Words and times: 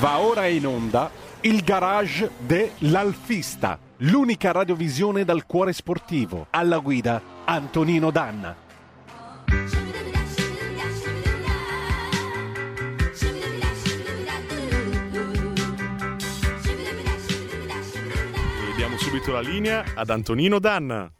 Va 0.00 0.18
ora 0.18 0.46
in 0.46 0.66
onda 0.66 1.10
il 1.42 1.62
garage 1.62 2.30
dell'Alfista, 2.38 3.78
l'unica 3.98 4.50
radiovisione 4.50 5.26
dal 5.26 5.44
cuore 5.44 5.74
sportivo. 5.74 6.46
Alla 6.48 6.78
guida 6.78 7.20
Antonino 7.44 8.10
Danna. 8.10 8.56
E 18.56 18.74
diamo 18.76 18.96
subito 18.96 19.32
la 19.32 19.40
linea 19.40 19.84
ad 19.94 20.08
Antonino 20.08 20.58
Danna. 20.58 21.12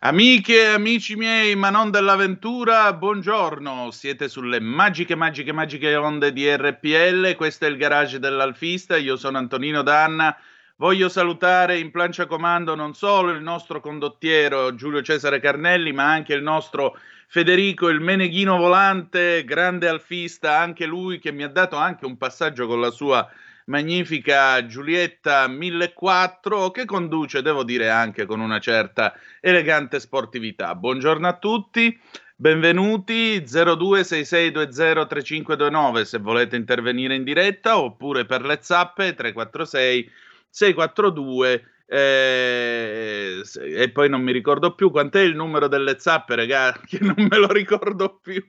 Amiche 0.00 0.60
e 0.60 0.66
amici 0.66 1.16
miei, 1.16 1.56
ma 1.56 1.70
non 1.70 1.90
dell'avventura, 1.90 2.92
buongiorno. 2.92 3.90
Siete 3.90 4.28
sulle 4.28 4.60
magiche, 4.60 5.14
magiche, 5.14 5.52
magiche 5.52 5.96
onde 5.96 6.34
di 6.34 6.46
RPL. 6.54 7.34
Questo 7.34 7.64
è 7.64 7.68
il 7.68 7.78
garage 7.78 8.18
dell'Alfista. 8.18 8.96
Io 8.98 9.16
sono 9.16 9.38
Antonino 9.38 9.82
Danna. 9.82 10.36
Voglio 10.76 11.08
salutare 11.08 11.78
in 11.78 11.90
plancia 11.90 12.26
comando 12.26 12.74
non 12.74 12.92
solo 12.94 13.30
il 13.30 13.40
nostro 13.40 13.80
condottiero 13.80 14.74
Giulio 14.74 15.00
Cesare 15.00 15.40
Carnelli, 15.40 15.92
ma 15.92 16.10
anche 16.10 16.34
il 16.34 16.42
nostro 16.42 16.98
Federico, 17.26 17.88
il 17.88 18.00
Meneghino 18.00 18.58
Volante, 18.58 19.44
grande 19.44 19.88
alfista, 19.88 20.58
anche 20.58 20.84
lui 20.84 21.18
che 21.18 21.32
mi 21.32 21.42
ha 21.42 21.48
dato 21.48 21.76
anche 21.76 22.04
un 22.04 22.18
passaggio 22.18 22.66
con 22.66 22.80
la 22.80 22.90
sua 22.90 23.26
magnifica 23.66 24.64
Giulietta 24.66 25.46
1004 25.48 26.70
che 26.70 26.84
conduce, 26.84 27.42
devo 27.42 27.64
dire, 27.64 27.90
anche 27.90 28.26
con 28.26 28.40
una 28.40 28.58
certa 28.58 29.14
elegante 29.40 30.00
sportività. 30.00 30.74
Buongiorno 30.74 31.28
a 31.28 31.36
tutti. 31.36 31.98
Benvenuti 32.38 33.42
0266203529 33.46 36.02
se 36.02 36.18
volete 36.18 36.56
intervenire 36.56 37.14
in 37.14 37.24
diretta 37.24 37.78
oppure 37.78 38.26
per 38.26 38.42
le 38.42 38.58
zappe 38.60 39.14
346 39.14 40.10
642 40.50 41.64
eh, 41.88 43.42
e 43.60 43.90
poi 43.92 44.08
non 44.08 44.20
mi 44.22 44.32
ricordo 44.32 44.74
più 44.74 44.90
quant'è 44.90 45.20
il 45.20 45.36
numero 45.36 45.68
delle 45.68 45.98
zappe, 45.98 46.34
raga, 46.34 46.78
che 46.84 46.98
non 47.00 47.14
me 47.16 47.38
lo 47.38 47.48
ricordo 47.48 48.18
più. 48.20 48.44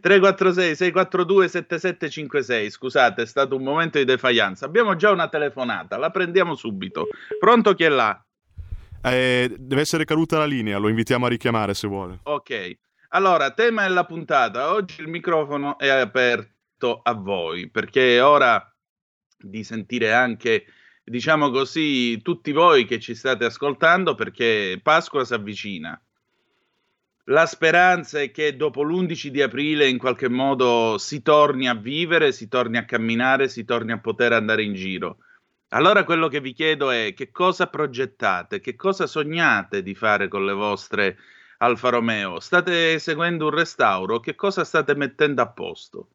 346 0.00 0.76
642 0.76 1.48
7756. 1.48 2.70
Scusate, 2.70 3.22
è 3.22 3.26
stato 3.26 3.56
un 3.56 3.64
momento 3.64 3.98
di 3.98 4.04
defianza. 4.04 4.64
Abbiamo 4.64 4.96
già 4.96 5.10
una 5.10 5.28
telefonata, 5.28 5.98
la 5.98 6.10
prendiamo 6.10 6.54
subito. 6.54 7.08
Pronto 7.38 7.74
chi 7.74 7.84
è 7.84 7.88
là? 7.88 8.22
Eh, 9.02 9.54
deve 9.58 9.82
essere 9.82 10.04
caduta 10.04 10.38
la 10.38 10.46
linea, 10.46 10.78
lo 10.78 10.88
invitiamo 10.88 11.26
a 11.26 11.28
richiamare 11.28 11.74
se 11.74 11.86
vuole. 11.86 12.20
Ok. 12.22 12.78
Allora, 13.10 13.52
tema 13.52 13.82
della 13.82 14.04
puntata. 14.04 14.72
Oggi 14.72 15.00
il 15.00 15.08
microfono 15.08 15.78
è 15.78 15.88
aperto 15.88 17.00
a 17.02 17.12
voi 17.12 17.68
perché 17.68 18.16
è 18.16 18.24
ora 18.24 18.62
di 19.36 19.62
sentire 19.64 20.12
anche 20.12 20.64
diciamo 21.08 21.50
così, 21.50 22.20
tutti 22.22 22.52
voi 22.52 22.84
che 22.84 22.98
ci 23.00 23.14
state 23.14 23.44
ascoltando 23.44 24.14
perché 24.14 24.78
Pasqua 24.82 25.24
si 25.24 25.34
avvicina. 25.34 26.00
La 27.24 27.44
speranza 27.44 28.20
è 28.20 28.30
che 28.30 28.56
dopo 28.56 28.82
l'11 28.82 29.26
di 29.28 29.42
aprile 29.42 29.86
in 29.86 29.98
qualche 29.98 30.28
modo 30.28 30.96
si 30.96 31.20
torni 31.20 31.68
a 31.68 31.74
vivere, 31.74 32.32
si 32.32 32.48
torni 32.48 32.78
a 32.78 32.86
camminare, 32.86 33.48
si 33.48 33.64
torni 33.64 33.92
a 33.92 33.98
poter 33.98 34.32
andare 34.32 34.62
in 34.62 34.72
giro. 34.72 35.18
Allora 35.70 36.04
quello 36.04 36.28
che 36.28 36.40
vi 36.40 36.54
chiedo 36.54 36.90
è 36.90 37.12
che 37.14 37.30
cosa 37.30 37.66
progettate, 37.66 38.60
che 38.60 38.74
cosa 38.76 39.06
sognate 39.06 39.82
di 39.82 39.94
fare 39.94 40.28
con 40.28 40.46
le 40.46 40.54
vostre 40.54 41.18
Alfa 41.58 41.90
Romeo? 41.90 42.40
State 42.40 42.98
seguendo 42.98 43.44
un 43.46 43.50
restauro? 43.50 44.20
Che 44.20 44.34
cosa 44.34 44.64
state 44.64 44.94
mettendo 44.94 45.42
a 45.42 45.48
posto? 45.48 46.08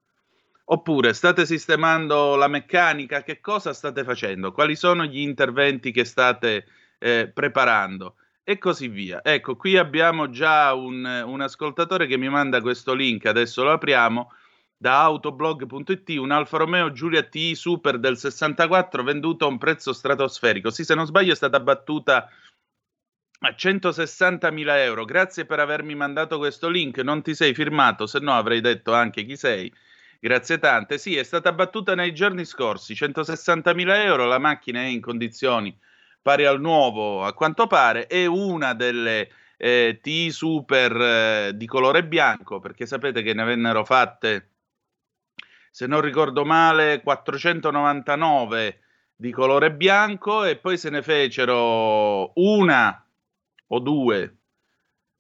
Oppure 0.66 1.14
state 1.14 1.46
sistemando 1.46 2.36
la 2.36 2.48
meccanica? 2.48 3.22
Che 3.22 3.42
cosa 3.42 3.74
state 3.74 4.04
facendo? 4.04 4.52
Quali 4.52 4.76
sono 4.76 5.06
gli 5.06 5.20
interventi 5.20 5.92
che 5.92 6.06
state 6.06 6.66
eh, 7.00 7.30
preparando? 7.34 8.16
E 8.44 8.58
così 8.58 8.88
via. 8.88 9.22
Ecco, 9.24 9.56
qui 9.56 9.78
abbiamo 9.78 10.30
già 10.30 10.74
un, 10.74 11.06
un 11.06 11.42
ascoltatore 11.42 12.08
che 12.08 12.18
mi 12.18 12.30
manda 12.30 12.62
questo 12.62 12.94
link, 12.94 13.26
adesso 13.26 13.64
lo 13.64 13.72
apriamo 13.72 14.32
da 14.84 15.02
autoblog.it 15.04 16.10
un 16.18 16.32
Alfa 16.32 16.58
Romeo 16.58 16.92
Giulia 16.92 17.24
TI 17.24 17.56
Super 17.56 18.00
del 18.00 18.18
64 18.18 19.02
venduto 19.04 19.46
a 19.46 19.48
un 19.48 19.58
prezzo 19.58 19.94
stratosferico. 19.94 20.72
Sì, 20.72 20.84
se 20.84 20.94
non 20.94 21.06
sbaglio 21.06 21.32
è 21.32 21.36
stata 21.36 21.60
battuta 21.62 22.30
a 23.40 23.50
160.000 23.50 24.78
euro. 24.80 25.06
Grazie 25.06 25.46
per 25.46 25.60
avermi 25.60 25.96
mandato 25.96 26.38
questo 26.38 26.68
link. 26.70 26.98
Non 26.98 27.22
ti 27.22 27.34
sei 27.34 27.54
firmato, 27.54 28.08
se 28.08 28.20
no 28.20 28.34
avrei 28.34 28.60
detto 28.60 28.94
anche 28.94 29.24
chi 29.24 29.38
sei. 29.38 29.74
Grazie 30.24 30.58
tante. 30.58 31.00
Sì, 31.00 31.18
è 31.18 31.24
stata 31.24 31.52
battuta 31.52 31.96
nei 31.96 32.14
giorni 32.14 32.46
scorsi, 32.46 32.94
160.000 32.94 34.06
euro, 34.06 34.24
la 34.24 34.38
macchina 34.38 34.80
è 34.80 34.86
in 34.86 35.02
condizioni 35.02 35.78
pari 36.22 36.46
al 36.46 36.62
nuovo 36.62 37.26
a 37.26 37.34
quanto 37.34 37.68
pare, 37.68 38.08
è 38.08 38.26
una 38.26 38.74
delle 38.74 39.30
eh, 39.58 40.00
T 40.02 40.30
Super 40.30 40.96
eh, 40.96 41.52
di 41.58 41.66
colore 41.66 42.06
bianco, 42.06 42.62
perché 42.62 42.86
sapete 42.86 43.22
che 43.22 43.34
ne 43.34 43.44
vennero 43.44 43.84
fatte, 43.84 44.52
se 45.70 45.88
non 45.88 46.00
ricordo 46.00 46.46
male, 46.46 47.02
499 47.04 48.80
di 49.18 49.30
colore 49.30 49.74
bianco 49.74 50.46
e 50.46 50.56
poi 50.56 50.78
se 50.78 50.90
ne 50.90 51.02
fecero 51.02 52.32
una 52.36 53.06
o 53.68 53.80
due 53.80 54.38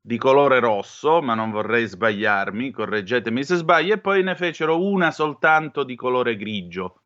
di 0.05 0.17
colore 0.17 0.59
rosso, 0.59 1.21
ma 1.21 1.33
non 1.33 1.49
vorrei 1.49 1.85
sbagliarmi, 1.85 2.71
correggetemi 2.71 3.41
se 3.41 3.55
sbaglio, 3.55 3.93
e 3.93 3.99
poi 3.99 4.21
ne 4.21 4.35
fecero 4.35 4.83
una 4.83 5.11
soltanto 5.11 5.85
di 5.85 5.95
colore 5.95 6.35
grigio. 6.35 7.03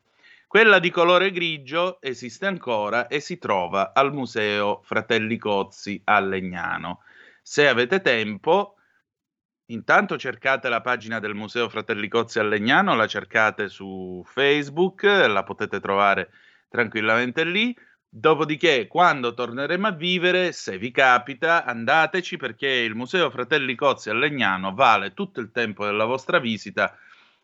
Quella 0.48 0.80
di 0.80 0.90
colore 0.90 1.30
grigio 1.30 2.02
esiste 2.02 2.48
ancora 2.48 3.06
e 3.06 3.20
si 3.20 3.38
trova 3.38 3.94
al 3.94 4.12
Museo 4.14 4.82
Fratelli 4.84 5.38
Cozzi 5.38 6.02
a 6.06 6.20
Legnano. 6.20 7.02
Se 7.44 7.68
avete 7.68 8.02
tempo, 8.02 8.78
intanto 9.68 10.18
cercate 10.18 10.68
la 10.68 10.82
pagina 10.82 11.20
del 11.20 11.36
Museo 11.36 11.70
Fratelli 11.70 12.08
Cozzi 12.08 12.40
a 12.40 12.44
Legnano, 12.44 12.96
la 12.96 13.06
cercate 13.06 13.70
su 13.70 14.24
Facebook, 14.26 15.04
la 15.04 15.44
potete 15.44 15.80
trovare 15.80 16.32
tranquillamente 16.68 17.44
lì. 17.44 17.78
Dopodiché, 18.10 18.88
quando 18.88 19.34
torneremo 19.34 19.88
a 19.88 19.92
vivere, 19.92 20.52
se 20.54 20.78
vi 20.78 20.92
capita, 20.92 21.66
andateci 21.66 22.38
perché 22.38 22.68
il 22.68 22.96
Museo 22.96 23.30
Fratelli 23.30 23.76
Cozzi 23.76 24.10
a 24.10 24.14
Legnano 24.14 24.74
vale 24.74 25.14
tutto 25.14 25.42
il 25.42 25.52
tempo 25.52 25.86
della 25.86 26.06
vostra 26.06 26.40
visita, 26.40 26.98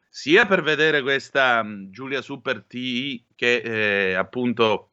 sia 0.08 0.46
per 0.46 0.62
vedere 0.62 1.02
questa 1.02 1.64
mm, 1.64 1.92
Giulia 1.92 2.22
Super 2.22 2.64
T 2.64 3.24
che 3.36 3.56
eh, 3.58 4.14
appunto 4.14 4.92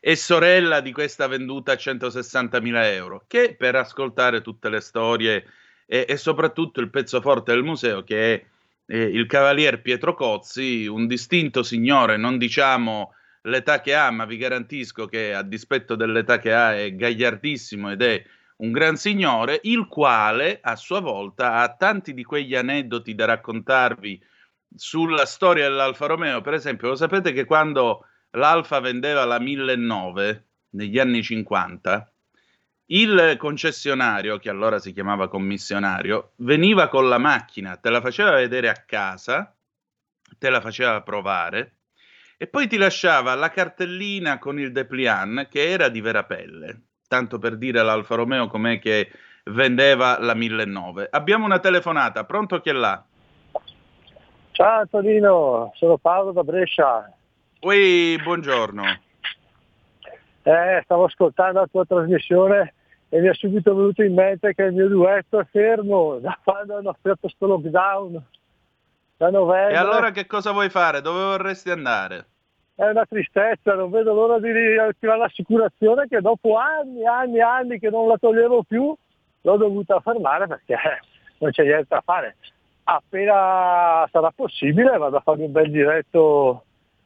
è 0.00 0.14
sorella 0.14 0.80
di 0.80 0.92
questa 0.92 1.26
venduta 1.26 1.72
a 1.72 1.76
160.000 1.76 2.84
euro, 2.92 3.24
che 3.26 3.54
per 3.56 3.74
ascoltare 3.76 4.40
tutte 4.40 4.68
le 4.70 4.80
storie 4.80 5.44
e, 5.84 6.06
e 6.08 6.16
soprattutto 6.16 6.80
il 6.80 6.90
pezzo 6.90 7.20
forte 7.20 7.52
del 7.52 7.64
museo 7.64 8.02
che 8.04 8.34
è 8.34 8.44
eh, 8.86 9.02
il 9.02 9.26
Cavalier 9.26 9.82
Pietro 9.82 10.14
Cozzi, 10.14 10.86
un 10.86 11.06
distinto 11.06 11.62
signore, 11.62 12.16
non 12.16 12.38
diciamo 12.38 13.12
l'età 13.42 13.80
che 13.80 13.94
ha, 13.94 14.10
ma 14.10 14.24
vi 14.24 14.36
garantisco 14.36 15.06
che 15.06 15.34
a 15.34 15.42
dispetto 15.42 15.94
dell'età 15.94 16.38
che 16.38 16.52
ha 16.52 16.74
è 16.74 16.94
gagliardissimo 16.94 17.90
ed 17.90 18.02
è 18.02 18.24
un 18.58 18.72
gran 18.72 18.96
signore, 18.96 19.60
il 19.64 19.86
quale 19.86 20.58
a 20.60 20.74
sua 20.76 21.00
volta 21.00 21.54
ha 21.54 21.74
tanti 21.74 22.12
di 22.12 22.24
quegli 22.24 22.54
aneddoti 22.54 23.14
da 23.14 23.26
raccontarvi 23.26 24.20
sulla 24.74 25.26
storia 25.26 25.68
dell'Alfa 25.68 26.06
Romeo. 26.06 26.40
Per 26.40 26.54
esempio, 26.54 26.88
lo 26.88 26.96
sapete 26.96 27.32
che 27.32 27.44
quando 27.44 28.06
l'Alfa 28.30 28.80
vendeva 28.80 29.24
la 29.24 29.38
1009 29.38 30.46
negli 30.70 30.98
anni 30.98 31.22
50, 31.22 32.12
il 32.86 33.36
concessionario, 33.38 34.38
che 34.38 34.50
allora 34.50 34.78
si 34.78 34.92
chiamava 34.92 35.28
commissionario, 35.28 36.32
veniva 36.36 36.88
con 36.88 37.08
la 37.08 37.18
macchina, 37.18 37.76
te 37.76 37.90
la 37.90 38.00
faceva 38.00 38.32
vedere 38.32 38.68
a 38.68 38.82
casa, 38.86 39.54
te 40.38 40.50
la 40.50 40.60
faceva 40.60 41.00
provare 41.02 41.77
e 42.40 42.46
poi 42.46 42.68
ti 42.68 42.76
lasciava 42.76 43.34
la 43.34 43.50
cartellina 43.50 44.38
con 44.38 44.60
il 44.60 44.70
depliant 44.70 45.48
che 45.48 45.68
era 45.68 45.88
di 45.88 46.00
vera 46.00 46.22
pelle, 46.22 46.82
tanto 47.08 47.38
per 47.38 47.56
dire 47.56 47.80
all'Alfa 47.80 48.14
Romeo 48.14 48.46
com'è 48.46 48.78
che 48.78 49.10
vendeva 49.46 50.20
la 50.20 50.34
1009. 50.34 51.08
Abbiamo 51.10 51.44
una 51.44 51.58
telefonata, 51.58 52.24
pronto 52.24 52.60
chi 52.60 52.68
è 52.68 52.72
là? 52.72 53.04
Ciao 54.52 54.80
Antonino, 54.80 55.72
sono 55.74 55.98
Paolo 55.98 56.30
da 56.30 56.44
Brescia. 56.44 57.12
Ui, 57.62 58.16
buongiorno. 58.22 58.84
Eh, 60.42 60.80
stavo 60.84 61.04
ascoltando 61.04 61.58
la 61.58 61.66
tua 61.66 61.84
trasmissione 61.84 62.74
e 63.08 63.20
mi 63.20 63.26
è 63.26 63.34
subito 63.34 63.74
venuto 63.74 64.04
in 64.04 64.14
mente 64.14 64.54
che 64.54 64.62
il 64.62 64.74
mio 64.74 64.86
duetto 64.86 65.40
è 65.40 65.46
fermo 65.50 66.18
da 66.20 66.38
quando 66.44 66.76
hanno 66.76 66.90
aperto 66.90 67.22
questo 67.22 67.46
lockdown 67.46 68.24
da 69.18 69.30
novembre. 69.30 69.74
E 69.74 69.76
allora 69.76 70.10
che 70.12 70.26
cosa 70.26 70.52
vuoi 70.52 70.70
fare? 70.70 71.02
Dove 71.02 71.18
vorresti 71.18 71.70
andare? 71.70 72.26
È 72.74 72.88
una 72.88 73.04
tristezza, 73.04 73.74
non 73.74 73.90
vedo 73.90 74.14
l'ora 74.14 74.38
di 74.38 74.78
attivare 74.78 75.18
l'assicurazione 75.18 76.06
che 76.06 76.20
dopo 76.20 76.56
anni, 76.56 77.04
anni, 77.04 77.40
anni 77.40 77.78
che 77.80 77.90
non 77.90 78.06
la 78.06 78.16
toglievo 78.16 78.62
più, 78.62 78.94
l'ho 79.40 79.56
dovuta 79.56 79.98
fermare 80.00 80.46
perché 80.46 80.76
non 81.38 81.50
c'è 81.50 81.64
niente 81.64 81.86
da 81.88 82.00
fare. 82.04 82.36
appena 82.84 84.08
sarà 84.10 84.32
possibile 84.34 84.96
vado 84.96 85.16
a 85.16 85.20
fare 85.20 85.42
un 85.42 85.50
bel 85.50 85.70
giretto 85.70 86.62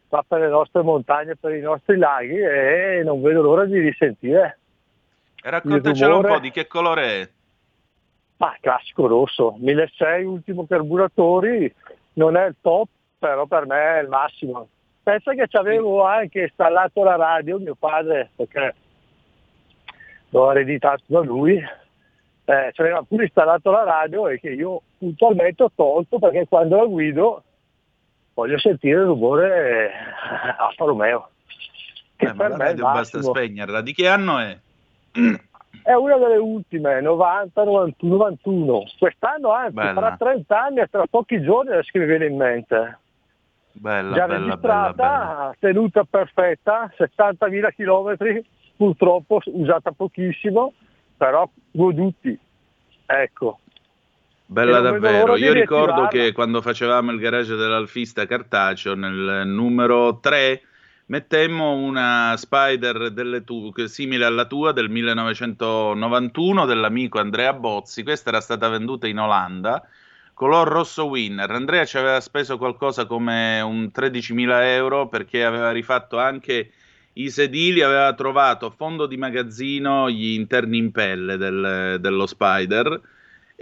qua 0.08 0.22
per 0.26 0.40
le 0.40 0.48
nostre 0.48 0.82
montagne, 0.82 1.36
per 1.36 1.54
i 1.54 1.60
nostri 1.60 1.96
laghi 1.96 2.36
e 2.36 3.00
non 3.02 3.22
vedo 3.22 3.40
l'ora 3.40 3.64
di 3.64 3.78
risentire. 3.78 4.58
E 5.42 5.50
raccontacelo 5.50 6.16
un 6.18 6.26
po' 6.26 6.38
di 6.38 6.50
che 6.50 6.66
colore 6.66 7.22
è. 7.22 7.28
Ma 8.36 8.54
classico 8.60 9.06
rosso, 9.06 9.56
1600 9.58 10.28
ultimo 10.28 10.66
carburatori, 10.66 11.72
non 12.14 12.36
è 12.36 12.46
il 12.46 12.56
top, 12.60 12.88
però 13.18 13.46
per 13.46 13.66
me 13.66 13.98
è 13.98 14.02
il 14.02 14.08
massimo. 14.08 14.68
Pensa 15.02 15.34
che 15.34 15.46
ci 15.48 15.56
avevo 15.56 16.04
anche 16.04 16.42
installato 16.42 17.02
la 17.02 17.16
radio, 17.16 17.58
mio 17.58 17.74
padre, 17.74 18.30
perché 18.36 18.74
l'ho 20.30 20.50
ereditato 20.50 21.02
da 21.06 21.20
lui, 21.20 21.56
eh, 21.56 22.70
ci 22.72 22.80
aveva 22.80 23.02
pure 23.02 23.24
installato 23.24 23.70
la 23.70 23.84
radio 23.84 24.28
e 24.28 24.38
che 24.38 24.50
io 24.50 24.82
puntualmente 24.98 25.62
ho 25.62 25.72
tolto 25.74 26.18
perché 26.18 26.46
quando 26.48 26.76
la 26.76 26.84
guido 26.84 27.42
voglio 28.34 28.58
sentire 28.58 29.00
il 29.00 29.06
rumore 29.06 29.90
Alfa 30.58 30.84
Romeo. 30.84 31.30
Che 32.16 32.26
eh, 32.26 32.34
per 32.34 32.50
la 32.50 32.56
radio 32.56 32.84
basta 32.84 33.22
spegnerla. 33.22 33.80
Di 33.80 33.92
che 33.92 34.08
anno 34.08 34.38
è? 34.38 34.58
È 35.82 35.92
una 35.94 36.16
delle 36.16 36.36
ultime, 36.36 37.00
90, 37.00 37.64
91, 37.64 38.16
91. 38.16 38.84
Quest'anno 38.98 39.52
anzi, 39.52 39.74
bella. 39.74 39.92
farà 39.92 40.16
30 40.16 40.62
anni 40.62 40.80
e 40.80 40.86
tra 40.90 41.04
pochi 41.10 41.42
giorni 41.42 41.70
adesso 41.70 41.90
che 41.92 41.98
mi 41.98 42.06
viene 42.06 42.26
in 42.26 42.36
mente. 42.36 42.98
Bella, 43.72 44.14
Già 44.14 44.26
bella, 44.26 44.38
registrata, 44.38 44.92
bella, 44.92 45.54
tenuta 45.58 46.04
perfetta, 46.04 46.92
70.000 46.96 47.74
km, 47.74 48.42
purtroppo 48.76 49.40
usata 49.46 49.90
pochissimo, 49.92 50.72
però 51.16 51.48
goduti. 51.70 52.38
Ecco. 53.06 53.58
Bella 54.46 54.80
davvero. 54.80 55.36
Io 55.36 55.52
ricordo 55.52 56.06
che 56.06 56.32
quando 56.32 56.60
facevamo 56.60 57.10
il 57.10 57.18
garage 57.18 57.56
dell'Alfista 57.56 58.26
Cartaceo, 58.26 58.94
nel 58.94 59.42
numero 59.46 60.20
3 60.20 60.60
mettemmo 61.12 61.74
una 61.74 62.34
Spider 62.38 63.12
tu- 63.44 63.70
simile 63.84 64.24
alla 64.24 64.46
tua 64.46 64.72
del 64.72 64.88
1991 64.88 66.64
dell'amico 66.64 67.18
Andrea 67.18 67.52
Bozzi. 67.52 68.02
Questa 68.02 68.30
era 68.30 68.40
stata 68.40 68.70
venduta 68.70 69.06
in 69.06 69.18
Olanda, 69.18 69.86
color 70.32 70.66
rosso 70.66 71.04
winner. 71.04 71.50
Andrea 71.50 71.84
ci 71.84 71.98
aveva 71.98 72.18
speso 72.20 72.56
qualcosa 72.56 73.04
come 73.04 73.60
un 73.60 73.90
13.000 73.94 74.64
euro 74.64 75.08
perché 75.08 75.44
aveva 75.44 75.70
rifatto 75.70 76.18
anche 76.18 76.70
i 77.14 77.28
sedili, 77.28 77.82
aveva 77.82 78.14
trovato 78.14 78.70
fondo 78.70 79.06
di 79.06 79.18
magazzino 79.18 80.08
gli 80.08 80.32
interni 80.32 80.78
in 80.78 80.92
pelle 80.92 81.36
del, 81.36 81.98
dello 82.00 82.24
Spider 82.26 82.98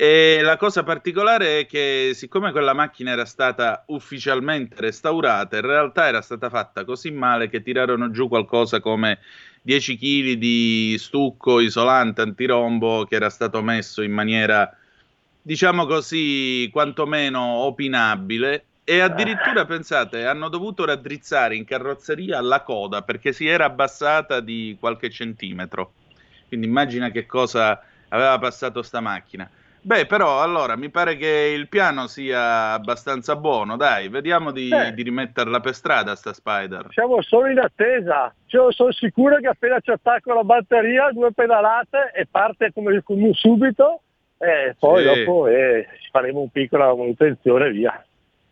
e 0.02 0.40
la 0.40 0.56
cosa 0.56 0.82
particolare 0.82 1.58
è 1.58 1.66
che, 1.66 2.12
siccome 2.14 2.52
quella 2.52 2.72
macchina 2.72 3.10
era 3.10 3.26
stata 3.26 3.84
ufficialmente 3.88 4.76
restaurata, 4.78 5.56
in 5.56 5.66
realtà 5.66 6.06
era 6.06 6.22
stata 6.22 6.48
fatta 6.48 6.86
così 6.86 7.10
male 7.10 7.50
che 7.50 7.62
tirarono 7.62 8.10
giù 8.10 8.26
qualcosa 8.26 8.80
come 8.80 9.18
10 9.60 9.98
kg 9.98 10.32
di 10.38 10.96
stucco 10.98 11.60
isolante 11.60 12.22
antirombo 12.22 13.04
che 13.04 13.16
era 13.16 13.28
stato 13.28 13.60
messo 13.60 14.00
in 14.00 14.12
maniera, 14.12 14.74
diciamo 15.42 15.84
così, 15.84 16.70
quantomeno 16.72 17.42
opinabile. 17.42 18.64
E 18.84 19.00
addirittura, 19.00 19.66
pensate, 19.66 20.24
hanno 20.24 20.48
dovuto 20.48 20.86
raddrizzare 20.86 21.56
in 21.56 21.66
carrozzeria 21.66 22.40
la 22.40 22.62
coda 22.62 23.02
perché 23.02 23.34
si 23.34 23.46
era 23.46 23.66
abbassata 23.66 24.40
di 24.40 24.78
qualche 24.80 25.10
centimetro. 25.10 25.92
Quindi 26.48 26.66
immagina 26.66 27.10
che 27.10 27.26
cosa 27.26 27.84
aveva 28.08 28.38
passato 28.38 28.80
sta 28.80 29.00
macchina. 29.00 29.46
Beh, 29.82 30.06
però 30.06 30.42
allora 30.42 30.76
mi 30.76 30.90
pare 30.90 31.16
che 31.16 31.52
il 31.56 31.68
piano 31.68 32.06
sia 32.06 32.72
abbastanza 32.72 33.36
buono, 33.36 33.76
dai, 33.76 34.08
vediamo 34.08 34.50
di, 34.50 34.68
eh. 34.68 34.92
di 34.92 35.02
rimetterla 35.02 35.60
per 35.60 35.74
strada 35.74 36.14
sta 36.14 36.34
Spider. 36.34 36.88
Siamo 36.90 37.22
solo 37.22 37.48
in 37.48 37.58
attesa, 37.58 38.34
cioè, 38.46 38.72
sono 38.72 38.92
sicuro 38.92 39.36
che 39.36 39.48
appena 39.48 39.80
ci 39.80 39.90
attacco 39.90 40.34
la 40.34 40.44
batteria, 40.44 41.10
due 41.12 41.32
pedalate 41.32 42.12
e 42.14 42.26
parte 42.30 42.72
come, 42.74 43.02
come 43.02 43.32
subito 43.32 44.02
e 44.36 44.74
poi 44.78 45.02
sì. 45.02 45.24
dopo 45.24 45.46
eh, 45.46 45.86
faremo 46.10 46.40
un 46.40 46.50
piccola 46.50 46.94
manutenzione 46.94 47.66
e 47.66 47.70
via. 47.70 48.04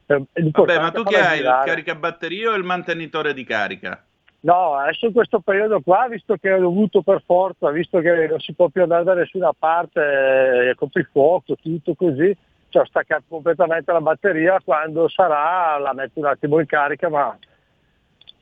Vabbè, 0.06 0.78
ma 0.78 0.90
tu 0.90 1.02
che 1.02 1.18
hai, 1.18 1.40
il 1.40 1.62
caricabatterie 1.64 2.48
o 2.48 2.54
il 2.54 2.64
mantenitore 2.64 3.34
di 3.34 3.44
carica? 3.44 4.02
No, 4.40 4.74
adesso 4.74 5.06
in 5.06 5.12
questo 5.12 5.40
periodo 5.40 5.80
qua, 5.80 6.06
visto 6.08 6.36
che 6.36 6.52
ho 6.52 6.60
dovuto 6.60 7.02
per 7.02 7.22
forza, 7.24 7.70
visto 7.70 7.98
che 7.98 8.28
non 8.28 8.38
si 8.38 8.52
può 8.52 8.68
più 8.68 8.82
andare 8.82 9.02
da 9.02 9.14
nessuna 9.14 9.52
parte, 9.52 10.70
eh, 10.70 10.74
coprifuoco, 10.76 11.56
tutto 11.56 11.94
così, 11.94 12.36
cioè, 12.68 12.82
ho 12.82 12.86
staccato 12.86 13.24
completamente 13.28 13.90
la 13.90 14.00
batteria, 14.00 14.60
quando 14.64 15.08
sarà 15.08 15.76
la 15.78 15.92
metto 15.92 16.20
un 16.20 16.26
attimo 16.26 16.60
in 16.60 16.66
carica, 16.66 17.08
ma 17.08 17.36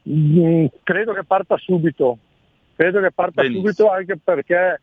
mh, 0.03 0.41
mm, 0.41 0.67
credo 0.83 1.15
che 1.15 1.25
parta 1.25 1.57
subito, 1.57 2.19
credo 2.77 3.01
che 3.01 3.13
parta 3.13 3.41
Benissimo. 3.41 3.67
subito 3.69 3.91
anche 3.91 4.19
perché 4.23 4.81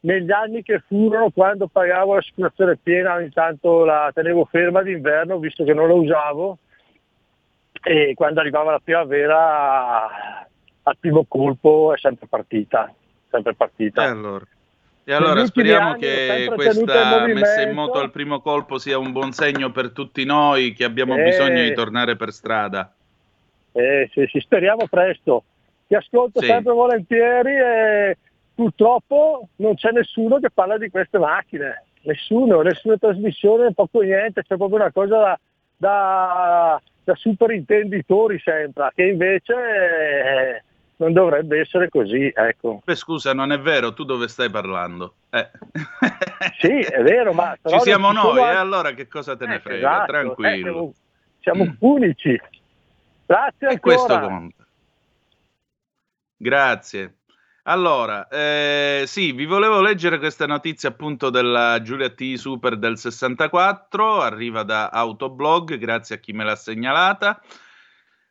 negli 0.00 0.30
anni 0.30 0.62
che 0.62 0.84
furono 0.86 1.30
quando 1.30 1.66
pagavo 1.66 2.14
l'assicurazione 2.14 2.78
piena 2.80 3.14
ogni 3.14 3.30
tanto 3.30 3.84
la 3.84 4.10
tenevo 4.14 4.44
ferma 4.44 4.82
d'inverno 4.82 5.38
visto 5.38 5.64
che 5.64 5.72
non 5.72 5.88
la 5.88 5.94
usavo 5.94 6.58
e 7.84 8.14
quando 8.14 8.40
arrivava 8.40 8.72
la 8.72 8.80
primavera 8.82 10.48
al 10.82 10.96
primo 10.98 11.24
colpo 11.28 11.92
è 11.94 11.98
sempre 11.98 12.26
partita. 12.26 12.92
Sempre 13.30 13.54
partita. 13.54 14.04
E 14.04 14.06
allora, 14.06 14.44
e 15.04 15.12
allora 15.12 15.44
speriamo 15.44 15.94
che 15.94 16.50
questa 16.54 17.26
messa 17.26 17.60
in 17.62 17.74
moto 17.74 17.98
al 17.98 18.10
primo 18.10 18.40
colpo 18.40 18.78
sia 18.78 18.98
un 18.98 19.12
buon 19.12 19.32
segno 19.32 19.70
per 19.70 19.90
tutti 19.90 20.24
noi 20.24 20.72
che 20.72 20.84
abbiamo 20.84 21.16
eh, 21.16 21.24
bisogno 21.24 21.62
di 21.62 21.74
tornare 21.74 22.16
per 22.16 22.32
strada. 22.32 22.90
Eh, 23.72 24.08
sì, 24.12 24.26
sì, 24.30 24.40
speriamo 24.40 24.86
presto. 24.88 25.44
Ti 25.86 25.94
ascolto 25.94 26.40
sì. 26.40 26.46
sempre 26.46 26.72
volentieri 26.72 27.54
e 27.54 28.18
purtroppo 28.54 29.48
non 29.56 29.74
c'è 29.74 29.90
nessuno 29.90 30.38
che 30.38 30.50
parla 30.50 30.78
di 30.78 30.88
queste 30.88 31.18
macchine. 31.18 31.84
Nessuno, 32.02 32.62
nessuna 32.62 32.96
trasmissione, 32.96 33.74
poco 33.74 34.00
niente, 34.00 34.42
c'è 34.42 34.56
proprio 34.56 34.76
una 34.76 34.92
cosa 34.92 35.18
da, 35.18 35.40
da, 35.76 36.82
da 37.04 37.14
superintenditori 37.14 38.40
sembra, 38.40 38.90
che 38.94 39.04
invece... 39.04 39.54
Eh, 39.54 40.62
non 40.96 41.12
dovrebbe 41.12 41.60
essere 41.60 41.88
così, 41.88 42.30
ecco. 42.32 42.80
Beh, 42.84 42.94
scusa, 42.94 43.34
non 43.34 43.50
è 43.50 43.58
vero, 43.58 43.92
tu 43.92 44.04
dove 44.04 44.28
stai 44.28 44.48
parlando? 44.48 45.14
Eh. 45.30 45.50
sì, 46.60 46.78
è 46.78 47.02
vero, 47.02 47.32
ma... 47.32 47.56
Ci 47.62 47.80
siamo 47.80 48.12
noi, 48.12 48.38
e 48.38 48.54
allora 48.54 48.92
che 48.92 49.08
cosa 49.08 49.36
te 49.36 49.46
ne 49.46 49.56
eh, 49.56 49.60
frega? 49.60 49.88
Esatto, 49.88 50.12
Tranquillo. 50.12 50.48
Eh, 50.48 50.60
siamo, 50.60 50.92
siamo 51.40 51.64
mm. 51.64 51.74
unici. 51.78 52.40
Grazie 53.26 53.68
e 53.68 53.80
questo 53.80 54.18
conta. 54.18 54.64
Grazie. 56.36 57.14
Allora, 57.66 58.28
eh, 58.28 59.04
sì, 59.06 59.32
vi 59.32 59.46
volevo 59.46 59.80
leggere 59.80 60.18
questa 60.18 60.44
notizia 60.46 60.90
appunto 60.90 61.30
della 61.30 61.80
Giulia 61.80 62.10
T 62.10 62.34
Super 62.34 62.76
del 62.76 62.98
64, 62.98 64.20
arriva 64.20 64.62
da 64.64 64.90
Autoblog, 64.90 65.78
grazie 65.78 66.16
a 66.16 66.18
chi 66.18 66.32
me 66.32 66.44
l'ha 66.44 66.56
segnalata. 66.56 67.40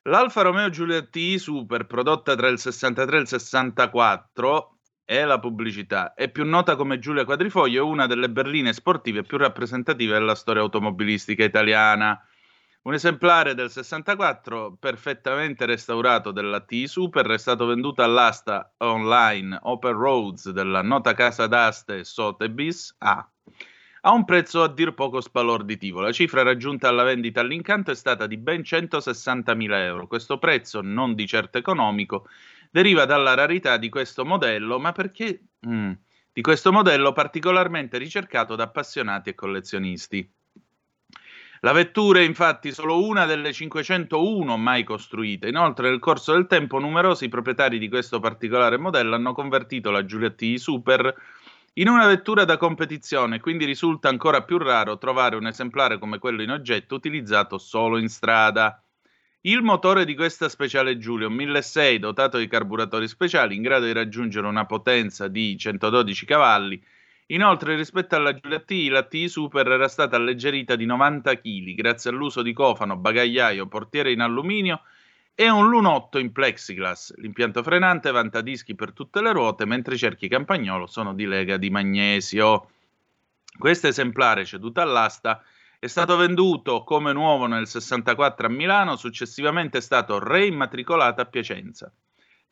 L'Alfa 0.04 0.44
Romeo 0.44 0.70
Giulietta 0.70 1.20
Super, 1.38 1.88
prodotta 1.88 2.36
tra 2.36 2.48
il 2.48 2.60
63 2.60 3.18
e 3.18 3.20
il 3.22 3.28
64, 3.28 4.78
è 5.04 5.24
la 5.24 5.40
pubblicità. 5.40 6.14
È 6.14 6.30
più 6.30 6.46
nota 6.46 6.76
come 6.76 7.00
Giulia 7.00 7.26
Quadrifoglio, 7.26 7.84
è 7.84 7.90
una 7.90 8.06
delle 8.06 8.30
berline 8.30 8.72
sportive 8.72 9.24
più 9.24 9.38
rappresentative 9.38 10.14
della 10.14 10.36
storia 10.36 10.62
automobilistica 10.62 11.44
italiana. 11.44 12.22
Un 12.84 12.94
esemplare 12.94 13.56
del 13.56 13.70
64, 13.70 14.76
perfettamente 14.78 15.66
restaurato 15.66 16.32
della 16.32 16.60
T 16.60 16.84
Super, 16.84 17.26
è 17.28 17.38
stato 17.38 17.66
venduto 17.66 18.04
all'asta 18.04 18.74
online 18.80 19.58
Open 19.62 19.94
Roads 19.94 20.50
della 20.50 20.82
nota 20.82 21.14
casa 21.14 21.48
d'aste 21.48 22.04
Sotheby's 22.04 22.94
A 23.00 23.26
a 24.06 24.12
un 24.12 24.26
prezzo 24.26 24.64
a 24.64 24.68
dir 24.68 24.94
poco 24.94 25.22
sbalorditivo. 25.22 26.02
La 26.02 26.12
cifra 26.12 26.44
raggiunta 26.44 26.90
alla 26.90 27.04
vendita 27.04 27.40
all'incanto 27.40 27.92
è 27.92 27.96
stata 27.96 28.28
di 28.28 28.36
ben 28.36 28.60
160.000 28.60 29.72
euro. 29.76 30.08
Questo 30.08 30.38
prezzo, 30.38 30.82
non 30.82 31.16
di 31.16 31.26
certo 31.26 31.58
economico, 31.58 32.28
deriva 32.70 33.06
dalla 33.06 33.34
rarità 33.34 33.78
di 33.78 33.88
questo 33.88 34.26
modello, 34.26 34.78
ma 34.78 34.92
perché 34.92 35.42
mm, 35.66 35.92
di 36.34 36.42
questo 36.42 36.74
modello 36.74 37.14
particolarmente 37.14 37.98
ricercato 37.98 38.56
da 38.56 38.64
appassionati 38.64 39.30
e 39.30 39.36
collezionisti. 39.36 40.30
La 41.64 41.72
vettura 41.72 42.20
è 42.20 42.24
infatti 42.24 42.74
solo 42.74 43.06
una 43.06 43.26
delle 43.26 43.54
501 43.54 44.58
mai 44.58 44.84
costruite. 44.84 45.48
Inoltre, 45.48 45.90
nel 45.90 46.00
corso 46.00 46.34
del 46.34 46.46
tempo, 46.46 46.78
numerosi 46.78 47.30
proprietari 47.30 47.80
di 47.80 47.88
questo 47.88 48.20
particolare 48.20 48.78
modello 48.78 49.16
hanno 49.16 49.34
convertito 49.34 49.90
la 49.90 50.04
Giulietti 50.04 50.58
Super 50.58 51.16
in 51.76 51.88
una 51.88 52.06
vettura 52.06 52.44
da 52.44 52.58
competizione, 52.58 53.40
quindi 53.40 53.64
risulta 53.64 54.10
ancora 54.10 54.44
più 54.44 54.58
raro 54.58 54.98
trovare 54.98 55.38
un 55.38 55.48
esemplare 55.48 56.00
come 56.00 56.20
quello 56.20 56.42
in 56.42 56.52
oggetto 56.52 56.96
utilizzato 56.96 57.58
solo 57.58 57.98
in 57.98 58.10
strada. 58.10 58.84
Il 59.46 59.62
motore 59.62 60.04
di 60.04 60.16
questa 60.16 60.50
speciale 60.50 60.98
Giulio 60.98 61.30
1600, 61.30 62.08
dotato 62.08 62.40
di 62.40 62.48
carburatori 62.48 63.08
speciali 63.08 63.56
in 63.56 63.62
grado 63.62 63.86
di 63.86 63.94
raggiungere 63.94 64.48
una 64.48 64.66
potenza 64.66 65.30
di 65.30 65.58
112 65.58 66.26
cavalli, 66.26 66.84
Inoltre, 67.28 67.76
rispetto 67.76 68.16
alla 68.16 68.34
Giulia 68.36 68.60
T, 68.60 68.88
la 68.90 69.04
T 69.04 69.26
Super 69.26 69.66
era 69.68 69.88
stata 69.88 70.18
alleggerita 70.18 70.76
di 70.76 70.86
90 70.86 71.40
kg 71.40 71.74
grazie 71.74 72.10
all'uso 72.10 72.42
di 72.42 72.52
cofano, 72.54 72.98
bagagliaio, 72.98 73.68
portiere 73.68 74.12
in 74.12 74.20
alluminio 74.20 74.82
e 75.36 75.50
un 75.50 75.70
lunotto 75.70 76.20
in 76.20 76.32
plexiglass. 76.32 77.16
L'impianto 77.16 77.64
frenante 77.64 78.12
vanta 78.12 78.42
dischi 78.42 78.76
per 78.76 78.92
tutte 78.92 79.22
le 79.22 79.32
ruote, 79.32 79.66
mentre 79.66 79.96
i 79.96 79.98
cerchi 79.98 80.28
campagnolo 80.28 80.86
sono 80.86 81.14
di 81.14 81.26
lega 81.26 81.58
di 81.58 81.70
magnesio. 81.70 82.70
Questo 83.58 83.88
esemplare 83.88 84.46
ceduto 84.46 84.82
all'asta 84.82 85.42
è 85.80 85.88
stato 85.88 86.16
venduto 86.18 86.84
come 86.84 87.14
nuovo 87.14 87.46
nel 87.46 87.68
64 87.68 88.48
a 88.48 88.50
Milano, 88.50 88.96
successivamente 88.96 89.80
è 89.80 89.82
stato 89.82 90.20
reimmatricolato 90.20 91.22
a 91.22 91.26
Piacenza. 91.26 91.92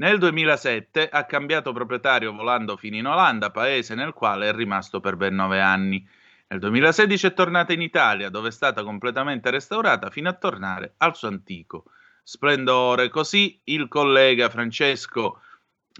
Nel 0.01 0.17
2007 0.17 1.09
ha 1.09 1.25
cambiato 1.25 1.73
proprietario 1.73 2.33
volando 2.33 2.75
fino 2.75 2.95
in 2.95 3.05
Olanda, 3.05 3.51
paese 3.51 3.93
nel 3.93 4.13
quale 4.13 4.49
è 4.49 4.51
rimasto 4.51 4.99
per 4.99 5.15
ben 5.15 5.35
nove 5.35 5.61
anni. 5.61 6.03
Nel 6.47 6.59
2016 6.59 7.27
è 7.27 7.33
tornata 7.35 7.71
in 7.71 7.83
Italia, 7.83 8.29
dove 8.29 8.47
è 8.47 8.51
stata 8.51 8.81
completamente 8.81 9.51
restaurata 9.51 10.09
fino 10.09 10.27
a 10.27 10.33
tornare 10.33 10.95
al 10.97 11.15
suo 11.15 11.27
antico 11.27 11.83
splendore. 12.23 13.09
Così 13.09 13.61
il 13.65 13.87
collega 13.87 14.49
Francesco 14.49 15.39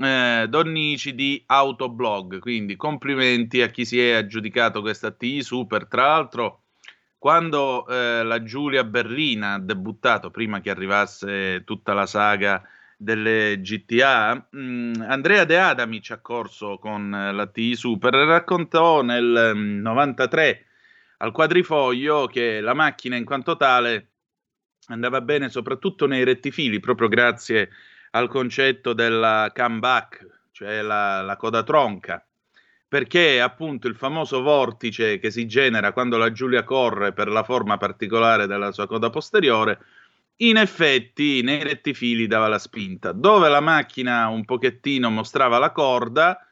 eh, 0.01 0.47
Donnici 0.49 1.13
di 1.13 1.43
Autoblog. 1.45 2.39
Quindi 2.39 2.75
complimenti 2.75 3.61
a 3.61 3.67
chi 3.67 3.85
si 3.85 4.01
è 4.01 4.13
aggiudicato 4.13 4.81
questa 4.81 5.11
TI 5.11 5.43
Super. 5.43 5.85
Tra 5.85 6.07
l'altro, 6.07 6.63
quando 7.19 7.87
eh, 7.87 8.23
la 8.23 8.41
Giulia 8.41 8.83
Berlina 8.83 9.53
ha 9.53 9.59
debuttato, 9.59 10.31
prima 10.31 10.59
che 10.59 10.71
arrivasse 10.71 11.63
tutta 11.65 11.93
la 11.93 12.07
saga 12.07 12.67
delle 13.01 13.59
GTA, 13.61 14.47
mh, 14.51 14.59
mm, 14.59 14.93
Andrea 15.01 15.43
De 15.43 15.57
Adami 15.57 16.01
ci 16.01 16.13
ha 16.13 16.19
corso 16.19 16.77
con 16.77 17.13
eh, 17.13 17.33
la 17.33 17.47
TI 17.47 17.75
Super 17.75 18.13
raccontò 18.13 19.01
nel 19.01 19.53
mh, 19.55 19.59
mm, 19.59 19.81
93 19.81 20.65
al 21.17 21.31
quadrifoglio 21.31 22.27
che 22.27 22.61
la 22.61 22.75
macchina 22.75 23.15
in 23.15 23.25
quanto 23.25 23.57
tale 23.57 24.09
andava 24.87 25.21
bene 25.21 25.49
soprattutto 25.49 26.05
nei 26.05 26.23
rettifili, 26.23 26.79
proprio 26.79 27.07
grazie 27.07 27.69
al 28.11 28.27
concetto 28.27 28.93
della 28.93 29.51
comeback, 29.53 30.27
cioè 30.51 30.81
la, 30.81 31.21
la 31.21 31.37
coda 31.37 31.63
tronca, 31.63 32.23
perché 32.87 33.41
appunto 33.41 33.87
il 33.87 33.95
famoso 33.95 34.41
vortice 34.41 35.17
che 35.17 35.31
si 35.31 35.47
genera 35.47 35.91
quando 35.91 36.17
la 36.17 36.31
Giulia 36.31 36.63
corre 36.63 37.13
per 37.13 37.29
la 37.29 37.43
forma 37.43 37.77
particolare 37.77 38.47
della 38.47 38.71
sua 38.71 38.85
coda 38.85 39.09
posteriore, 39.09 39.79
in 40.41 40.57
effetti 40.57 41.41
nei 41.41 41.63
rettifili 41.63 42.27
dava 42.27 42.47
la 42.47 42.59
spinta. 42.59 43.11
Dove 43.11 43.49
la 43.49 43.59
macchina 43.59 44.27
un 44.27 44.45
pochettino 44.45 45.09
mostrava 45.09 45.57
la 45.57 45.71
corda, 45.71 46.45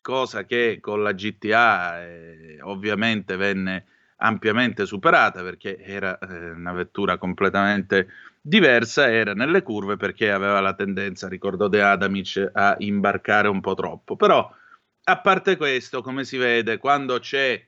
cosa 0.00 0.44
che 0.44 0.78
con 0.80 1.02
la 1.02 1.12
GTA 1.12 2.02
eh, 2.02 2.58
ovviamente 2.62 3.36
venne 3.36 3.86
ampiamente 4.16 4.86
superata 4.86 5.42
perché 5.42 5.78
era 5.78 6.18
eh, 6.18 6.50
una 6.50 6.72
vettura 6.72 7.18
completamente 7.18 8.08
diversa, 8.40 9.10
era 9.10 9.34
nelle 9.34 9.62
curve 9.62 9.96
perché 9.96 10.30
aveva 10.30 10.60
la 10.60 10.74
tendenza, 10.74 11.28
ricordo 11.28 11.68
De 11.68 11.82
Adamic, 11.82 12.50
a 12.52 12.76
imbarcare 12.78 13.48
un 13.48 13.60
po' 13.60 13.74
troppo. 13.74 14.16
Però, 14.16 14.50
a 15.06 15.20
parte 15.20 15.56
questo, 15.56 16.02
come 16.02 16.24
si 16.24 16.36
vede, 16.36 16.78
quando 16.78 17.18
c'è, 17.18 17.66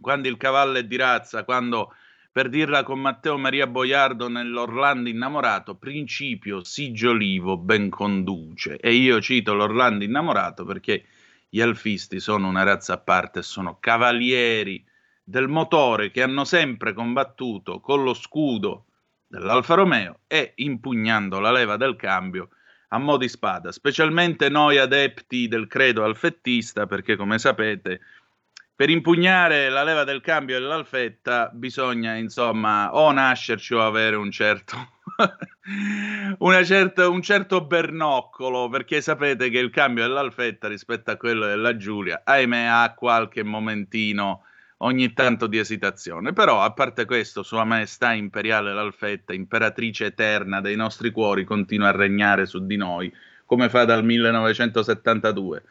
quando 0.00 0.28
il 0.28 0.36
cavallo 0.36 0.78
è 0.78 0.84
di 0.84 0.96
razza, 0.96 1.44
quando 1.44 1.94
per 2.32 2.48
dirla 2.48 2.84
con 2.84 3.00
Matteo 3.00 3.36
Maria 3.38 3.66
Boiardo 3.66 4.28
nell'Orlando 4.28 5.08
innamorato, 5.08 5.74
principio 5.74 6.62
sigiolivo 6.62 7.56
ben 7.56 7.90
conduce. 7.90 8.78
E 8.78 8.94
io 8.94 9.20
cito 9.20 9.52
l'Orlando 9.52 10.04
innamorato 10.04 10.64
perché 10.64 11.04
gli 11.48 11.60
alfisti 11.60 12.20
sono 12.20 12.46
una 12.46 12.62
razza 12.62 12.94
a 12.94 12.98
parte, 12.98 13.42
sono 13.42 13.78
cavalieri 13.80 14.84
del 15.24 15.48
motore 15.48 16.10
che 16.12 16.22
hanno 16.22 16.44
sempre 16.44 16.92
combattuto 16.92 17.80
con 17.80 18.04
lo 18.04 18.14
scudo 18.14 18.86
dell'Alfa 19.26 19.74
Romeo 19.74 20.20
e 20.28 20.52
impugnando 20.56 21.40
la 21.40 21.50
leva 21.50 21.76
del 21.76 21.96
cambio 21.96 22.50
a 22.92 22.98
mo' 22.98 23.16
di 23.16 23.28
spada, 23.28 23.70
specialmente 23.70 24.48
noi 24.48 24.76
adepti 24.76 25.46
del 25.46 25.68
credo 25.68 26.02
alfettista, 26.02 26.86
perché 26.86 27.14
come 27.14 27.38
sapete, 27.38 28.00
per 28.80 28.88
impugnare 28.88 29.68
la 29.68 29.84
leva 29.84 30.04
del 30.04 30.22
cambio 30.22 30.58
dell'alfetta 30.58 31.50
bisogna, 31.52 32.14
insomma, 32.14 32.94
o 32.94 33.12
nascerci 33.12 33.74
o 33.74 33.84
avere 33.84 34.16
un 34.16 34.30
certo, 34.30 34.74
certa, 36.64 37.06
un 37.06 37.20
certo 37.20 37.66
bernoccolo, 37.66 38.70
perché 38.70 39.02
sapete 39.02 39.50
che 39.50 39.58
il 39.58 39.68
cambio 39.68 40.04
dell'alfetta 40.04 40.66
rispetto 40.66 41.10
a 41.10 41.18
quello 41.18 41.44
della 41.44 41.76
Giulia, 41.76 42.22
ahimè, 42.24 42.62
ha 42.62 42.94
qualche 42.94 43.42
momentino 43.42 44.44
ogni 44.78 45.12
tanto 45.12 45.46
di 45.46 45.58
esitazione. 45.58 46.32
Però, 46.32 46.62
a 46.62 46.72
parte 46.72 47.04
questo, 47.04 47.42
Sua 47.42 47.64
Maestà 47.64 48.14
Imperiale 48.14 48.72
l'Alfetta, 48.72 49.34
imperatrice 49.34 50.06
eterna 50.06 50.62
dei 50.62 50.76
nostri 50.76 51.10
cuori, 51.10 51.44
continua 51.44 51.88
a 51.88 51.92
regnare 51.92 52.46
su 52.46 52.64
di 52.64 52.78
noi, 52.78 53.12
come 53.44 53.68
fa 53.68 53.84
dal 53.84 54.02
1972. 54.02 55.64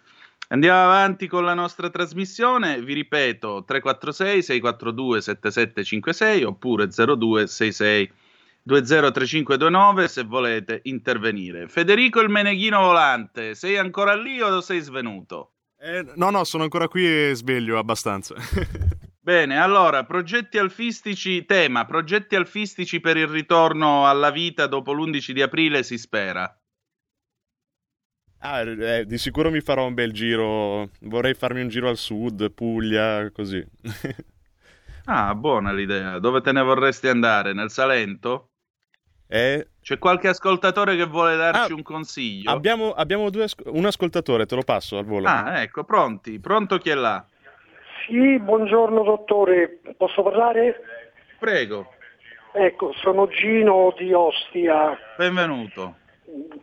Andiamo 0.51 0.81
avanti 0.81 1.27
con 1.27 1.45
la 1.45 1.53
nostra 1.53 1.91
trasmissione, 1.91 2.81
vi 2.81 2.95
ripeto 2.95 3.63
346 3.65 4.41
642 4.41 5.21
7756 5.21 6.43
oppure 6.43 6.87
0266 6.87 8.11
203529 8.63 10.07
se 10.07 10.23
volete 10.23 10.79
intervenire. 10.85 11.67
Federico 11.67 12.19
il 12.21 12.29
Meneghino 12.29 12.79
Volante, 12.81 13.53
sei 13.53 13.77
ancora 13.77 14.15
lì 14.15 14.41
o 14.41 14.59
sei 14.61 14.79
svenuto? 14.79 15.51
Eh, 15.79 16.03
no, 16.15 16.31
no, 16.31 16.43
sono 16.43 16.63
ancora 16.63 16.87
qui 16.87 17.05
e 17.05 17.35
sveglio 17.35 17.77
abbastanza. 17.77 18.33
Bene, 19.21 19.61
allora, 19.61 20.03
progetti 20.03 20.57
alfistici, 20.57 21.45
tema, 21.45 21.85
progetti 21.85 22.35
alfistici 22.35 22.99
per 22.99 23.17
il 23.17 23.27
ritorno 23.27 24.07
alla 24.07 24.31
vita 24.31 24.65
dopo 24.65 24.93
l'11 24.93 25.31
di 25.31 25.43
aprile 25.43 25.83
si 25.83 25.99
spera. 25.99 26.58
Ah, 28.41 28.61
eh, 28.61 29.05
di 29.05 29.17
sicuro 29.17 29.51
mi 29.51 29.59
farò 29.59 29.85
un 29.85 29.93
bel 29.93 30.13
giro, 30.13 30.89
vorrei 31.01 31.33
farmi 31.33 31.61
un 31.61 31.67
giro 31.67 31.89
al 31.89 31.97
sud, 31.97 32.51
Puglia, 32.51 33.29
così. 33.31 33.65
ah, 35.05 35.35
buona 35.35 35.73
l'idea. 35.73 36.19
Dove 36.19 36.39
te 36.39 36.53
ne 36.53 36.61
vorresti 36.61 37.09
andare? 37.09 37.53
Nel 37.53 37.69
Salento? 37.69 38.51
Eh... 39.27 39.67
C'è 39.81 39.97
qualche 39.97 40.29
ascoltatore 40.29 40.95
che 40.95 41.05
vuole 41.05 41.35
darci 41.35 41.71
ah, 41.71 41.75
un 41.75 41.81
consiglio? 41.81 42.51
Abbiamo, 42.51 42.91
abbiamo 42.93 43.29
due, 43.29 43.47
un 43.65 43.85
ascoltatore, 43.85 44.45
te 44.45 44.55
lo 44.55 44.63
passo 44.63 44.97
al 44.97 45.05
volo. 45.05 45.27
Ah, 45.27 45.61
ecco, 45.61 45.83
pronti. 45.83 46.39
Pronto 46.39 46.77
chi 46.77 46.91
è 46.91 46.95
là? 46.95 47.25
Sì, 48.05 48.39
buongiorno 48.39 49.03
dottore, 49.03 49.81
posso 49.97 50.23
parlare? 50.23 50.79
Prego. 51.39 51.91
Ecco, 52.53 52.93
sono 53.01 53.27
Gino 53.27 53.93
di 53.97 54.13
Ostia. 54.13 54.97
Benvenuto. 55.17 55.95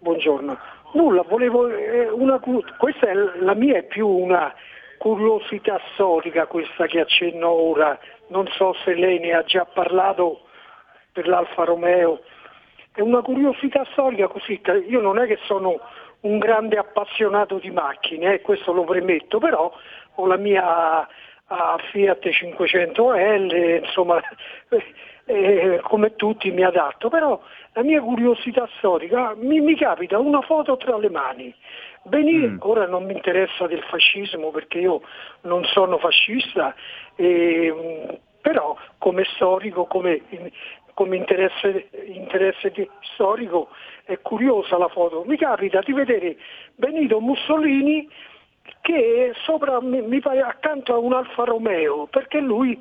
Buongiorno. 0.01 0.57
Nulla, 0.97 1.23
volevo 1.23 1.69
eh, 1.69 2.09
una, 2.09 2.41
questa 2.79 3.07
è 3.07 3.15
la 3.15 3.55
mia 3.55 3.77
è 3.77 3.83
più 3.85 4.09
una 4.09 4.53
curiosità 4.99 5.79
storica 5.93 6.47
questa 6.47 6.87
che 6.87 7.01
accenno 7.01 7.49
ora. 7.49 7.99
Non 8.29 8.47
so 8.49 8.75
se 8.85 8.95
lei 8.95 9.19
ne 9.19 9.33
ha 9.33 9.43
già 9.45 9.65
parlato 9.65 10.47
per 11.13 11.29
l'Alfa 11.29 11.65
Romeo 11.65 12.21
è 12.97 13.03
una 13.03 13.21
curiosità 13.21 13.85
storica 13.93 14.27
così, 14.27 14.59
io 14.89 15.03
non 15.03 15.19
è 15.19 15.27
che 15.27 15.39
sono 15.45 15.79
un 16.21 16.39
grande 16.39 16.79
appassionato 16.79 17.59
di 17.59 17.71
macchine, 17.71 18.33
eh, 18.33 18.41
questo 18.41 18.73
lo 18.73 18.85
premetto, 18.85 19.39
però 19.39 19.71
ho 20.15 20.27
la 20.27 20.39
mia 20.39 21.07
uh, 21.49 21.79
Fiat 21.91 22.25
500L, 22.25 23.85
insomma, 23.85 24.21
eh, 25.27 25.81
come 25.83 26.15
tutti 26.17 26.51
mi 26.51 26.65
adatto, 26.65 27.09
però 27.09 27.41
la 27.73 27.83
mia 27.83 28.01
curiosità 28.01 28.69
storica 28.79 29.35
mi, 29.37 29.61
mi 29.61 29.77
capita 29.77 30.19
una 30.19 30.41
foto 30.43 30.77
tra 30.77 30.97
le 30.97 31.11
mani. 31.11 31.55
Benire, 32.03 32.49
mm. 32.49 32.59
ora 32.61 32.87
non 32.87 33.05
mi 33.05 33.13
interessa 33.13 33.67
del 33.67 33.83
fascismo 33.83 34.51
perché 34.51 34.79
io 34.79 35.03
non 35.43 35.65
sono 35.65 35.99
fascista, 35.99 36.75
eh, 37.17 38.21
però 38.41 38.77
come 38.99 39.25
storico, 39.35 39.87
come 39.87 40.23
come 40.97 41.17
interesse, 41.17 41.91
interesse 42.07 42.73
storico 43.13 43.69
è 44.05 44.19
curiosa 44.23 44.79
la 44.79 44.89
foto. 44.89 45.25
Mi 45.27 45.37
capita 45.37 45.81
di 45.85 45.93
vedere 45.93 46.39
Benito 46.75 47.21
Mussolini 47.21 48.09
che 48.81 49.33
sopra, 49.45 49.81
mi, 49.81 50.01
mi 50.03 50.21
pare 50.21 50.41
accanto 50.41 50.95
a 50.95 50.99
un 50.99 51.13
Alfa 51.13 51.45
Romeo, 51.45 52.07
perché 52.07 52.39
lui 52.39 52.81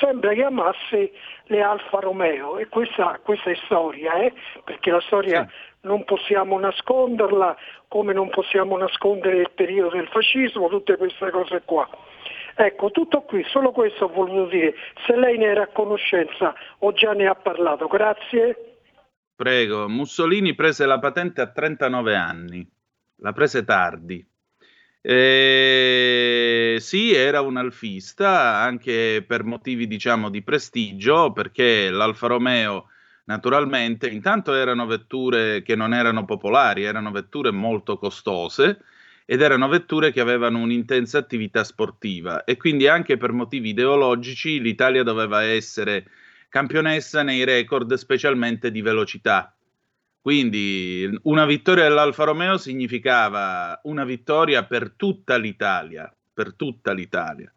sembra 0.00 0.32
che 0.32 0.42
amasse 0.42 1.12
le 1.44 1.62
Alfa 1.62 2.00
Romeo 2.00 2.58
e 2.58 2.66
questa, 2.66 3.20
questa 3.22 3.50
è 3.50 3.54
storia, 3.64 4.14
eh? 4.14 4.32
perché 4.64 4.90
la 4.90 5.00
storia 5.02 5.46
sì. 5.48 5.86
non 5.88 6.04
possiamo 6.04 6.58
nasconderla, 6.58 7.56
come 7.88 8.12
non 8.12 8.30
possiamo 8.30 8.76
nascondere 8.76 9.38
il 9.38 9.50
periodo 9.54 9.96
del 9.96 10.08
fascismo, 10.08 10.68
tutte 10.68 10.96
queste 10.96 11.30
cose 11.30 11.62
qua. 11.64 11.88
Ecco, 12.56 12.90
tutto 12.90 13.22
qui, 13.22 13.44
solo 13.44 13.72
questo 13.72 14.04
ho 14.04 14.08
voluto 14.08 14.46
dire. 14.46 14.74
Se 15.06 15.16
lei 15.16 15.38
ne 15.38 15.46
era 15.46 15.62
a 15.62 15.68
conoscenza 15.68 16.54
o 16.78 16.92
già 16.92 17.12
ne 17.12 17.26
ha 17.26 17.34
parlato, 17.34 17.86
grazie. 17.86 18.78
Prego, 19.36 19.88
Mussolini 19.88 20.54
prese 20.54 20.86
la 20.86 20.98
patente 20.98 21.40
a 21.40 21.50
39 21.50 22.14
anni, 22.14 22.68
la 23.16 23.32
prese 23.32 23.64
tardi 23.64 24.24
Eh, 25.06 26.76
sì, 26.80 27.12
era 27.12 27.42
un 27.42 27.58
alfista 27.58 28.56
anche 28.62 29.22
per 29.26 29.44
motivi 29.44 29.86
diciamo 29.86 30.30
di 30.30 30.42
prestigio, 30.42 31.30
perché 31.32 31.90
l'Alfa 31.90 32.26
Romeo 32.28 32.88
naturalmente 33.26 34.08
intanto 34.08 34.54
erano 34.54 34.86
vetture 34.86 35.60
che 35.62 35.76
non 35.76 35.92
erano 35.92 36.24
popolari, 36.24 36.84
erano 36.84 37.10
vetture 37.10 37.50
molto 37.50 37.98
costose 37.98 38.78
ed 39.26 39.42
erano 39.42 39.68
vetture 39.68 40.10
che 40.10 40.20
avevano 40.22 40.58
un'intensa 40.60 41.18
attività 41.18 41.64
sportiva 41.64 42.44
e 42.44 42.56
quindi 42.56 42.88
anche 42.88 43.18
per 43.18 43.32
motivi 43.32 43.70
ideologici 43.70 44.58
l'Italia 44.58 45.02
doveva 45.02 45.42
essere 45.42 46.06
campionessa 46.48 47.22
nei 47.22 47.44
record 47.44 47.92
specialmente 47.94 48.70
di 48.70 48.80
velocità 48.80 49.53
quindi 50.24 51.06
una 51.24 51.44
vittoria 51.44 51.82
dell'Alfa 51.82 52.24
Romeo 52.24 52.56
significava 52.56 53.78
una 53.82 54.06
vittoria 54.06 54.64
per 54.64 54.94
tutta 54.96 55.36
l'Italia, 55.36 56.10
per 56.32 56.54
tutta 56.54 56.94
l'Italia. 56.94 57.52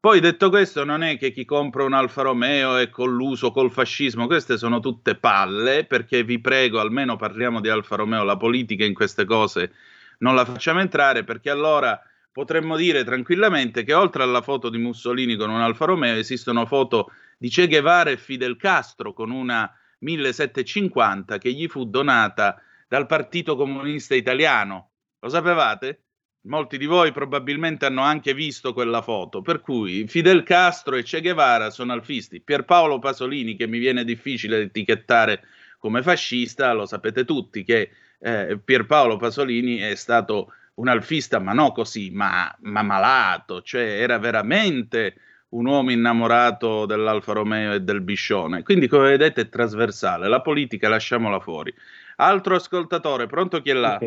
Poi 0.00 0.18
detto 0.18 0.48
questo, 0.48 0.82
non 0.84 1.04
è 1.04 1.16
che 1.16 1.30
chi 1.30 1.44
compra 1.44 1.84
un 1.84 1.92
Alfa 1.92 2.22
Romeo 2.22 2.74
è 2.74 2.90
colluso 2.90 3.52
col 3.52 3.70
fascismo, 3.70 4.26
queste 4.26 4.58
sono 4.58 4.80
tutte 4.80 5.14
palle, 5.14 5.84
perché 5.84 6.24
vi 6.24 6.40
prego, 6.40 6.80
almeno 6.80 7.14
parliamo 7.14 7.60
di 7.60 7.68
Alfa 7.68 7.94
Romeo, 7.94 8.24
la 8.24 8.36
politica 8.36 8.84
in 8.84 8.94
queste 8.94 9.24
cose 9.24 9.72
non 10.18 10.34
la 10.34 10.44
facciamo 10.44 10.80
entrare, 10.80 11.22
perché 11.22 11.50
allora 11.50 12.02
potremmo 12.32 12.76
dire 12.76 13.04
tranquillamente 13.04 13.84
che 13.84 13.94
oltre 13.94 14.24
alla 14.24 14.42
foto 14.42 14.70
di 14.70 14.78
Mussolini 14.78 15.36
con 15.36 15.50
un 15.50 15.60
Alfa 15.60 15.84
Romeo 15.84 16.16
esistono 16.16 16.66
foto 16.66 17.12
di 17.38 17.48
Che 17.48 17.68
Guevara 17.68 18.10
e 18.10 18.16
Fidel 18.16 18.56
Castro 18.56 19.12
con 19.12 19.30
una 19.30 19.72
1750 20.02 21.38
che 21.38 21.52
gli 21.52 21.66
fu 21.68 21.84
donata 21.84 22.60
dal 22.88 23.06
Partito 23.06 23.56
Comunista 23.56 24.14
Italiano. 24.14 24.90
Lo 25.20 25.28
sapevate? 25.28 26.02
Molti 26.42 26.76
di 26.76 26.86
voi 26.86 27.12
probabilmente 27.12 27.86
hanno 27.86 28.02
anche 28.02 28.34
visto 28.34 28.72
quella 28.72 29.00
foto, 29.00 29.42
per 29.42 29.60
cui 29.60 30.08
Fidel 30.08 30.42
Castro 30.42 30.96
e 30.96 31.04
Che 31.04 31.20
Guevara 31.20 31.70
sono 31.70 31.92
alfisti. 31.92 32.40
Pierpaolo 32.40 32.98
Pasolini, 32.98 33.54
che 33.56 33.68
mi 33.68 33.78
viene 33.78 34.04
difficile 34.04 34.58
etichettare 34.58 35.42
come 35.78 36.02
fascista, 36.02 36.72
lo 36.72 36.84
sapete 36.84 37.24
tutti 37.24 37.62
che 37.62 37.90
eh, 38.18 38.58
Pierpaolo 38.62 39.16
Pasolini 39.16 39.78
è 39.78 39.94
stato 39.94 40.52
un 40.74 40.88
alfista, 40.88 41.38
ma 41.38 41.52
non 41.52 41.72
così, 41.72 42.10
ma, 42.10 42.52
ma 42.60 42.82
malato, 42.82 43.62
cioè 43.62 43.82
era 43.82 44.18
veramente 44.18 45.16
un 45.52 45.66
uomo 45.66 45.90
innamorato 45.90 46.86
dell'Alfa 46.86 47.32
Romeo 47.32 47.72
e 47.72 47.80
del 47.80 48.00
Biscione. 48.00 48.62
Quindi, 48.62 48.86
come 48.88 49.10
vedete, 49.10 49.42
è 49.42 49.48
trasversale. 49.48 50.28
La 50.28 50.40
politica 50.40 50.88
lasciamola 50.88 51.40
fuori. 51.40 51.72
Altro 52.16 52.54
ascoltatore, 52.54 53.26
pronto 53.26 53.60
chi 53.60 53.70
è 53.70 53.74
là? 53.74 53.98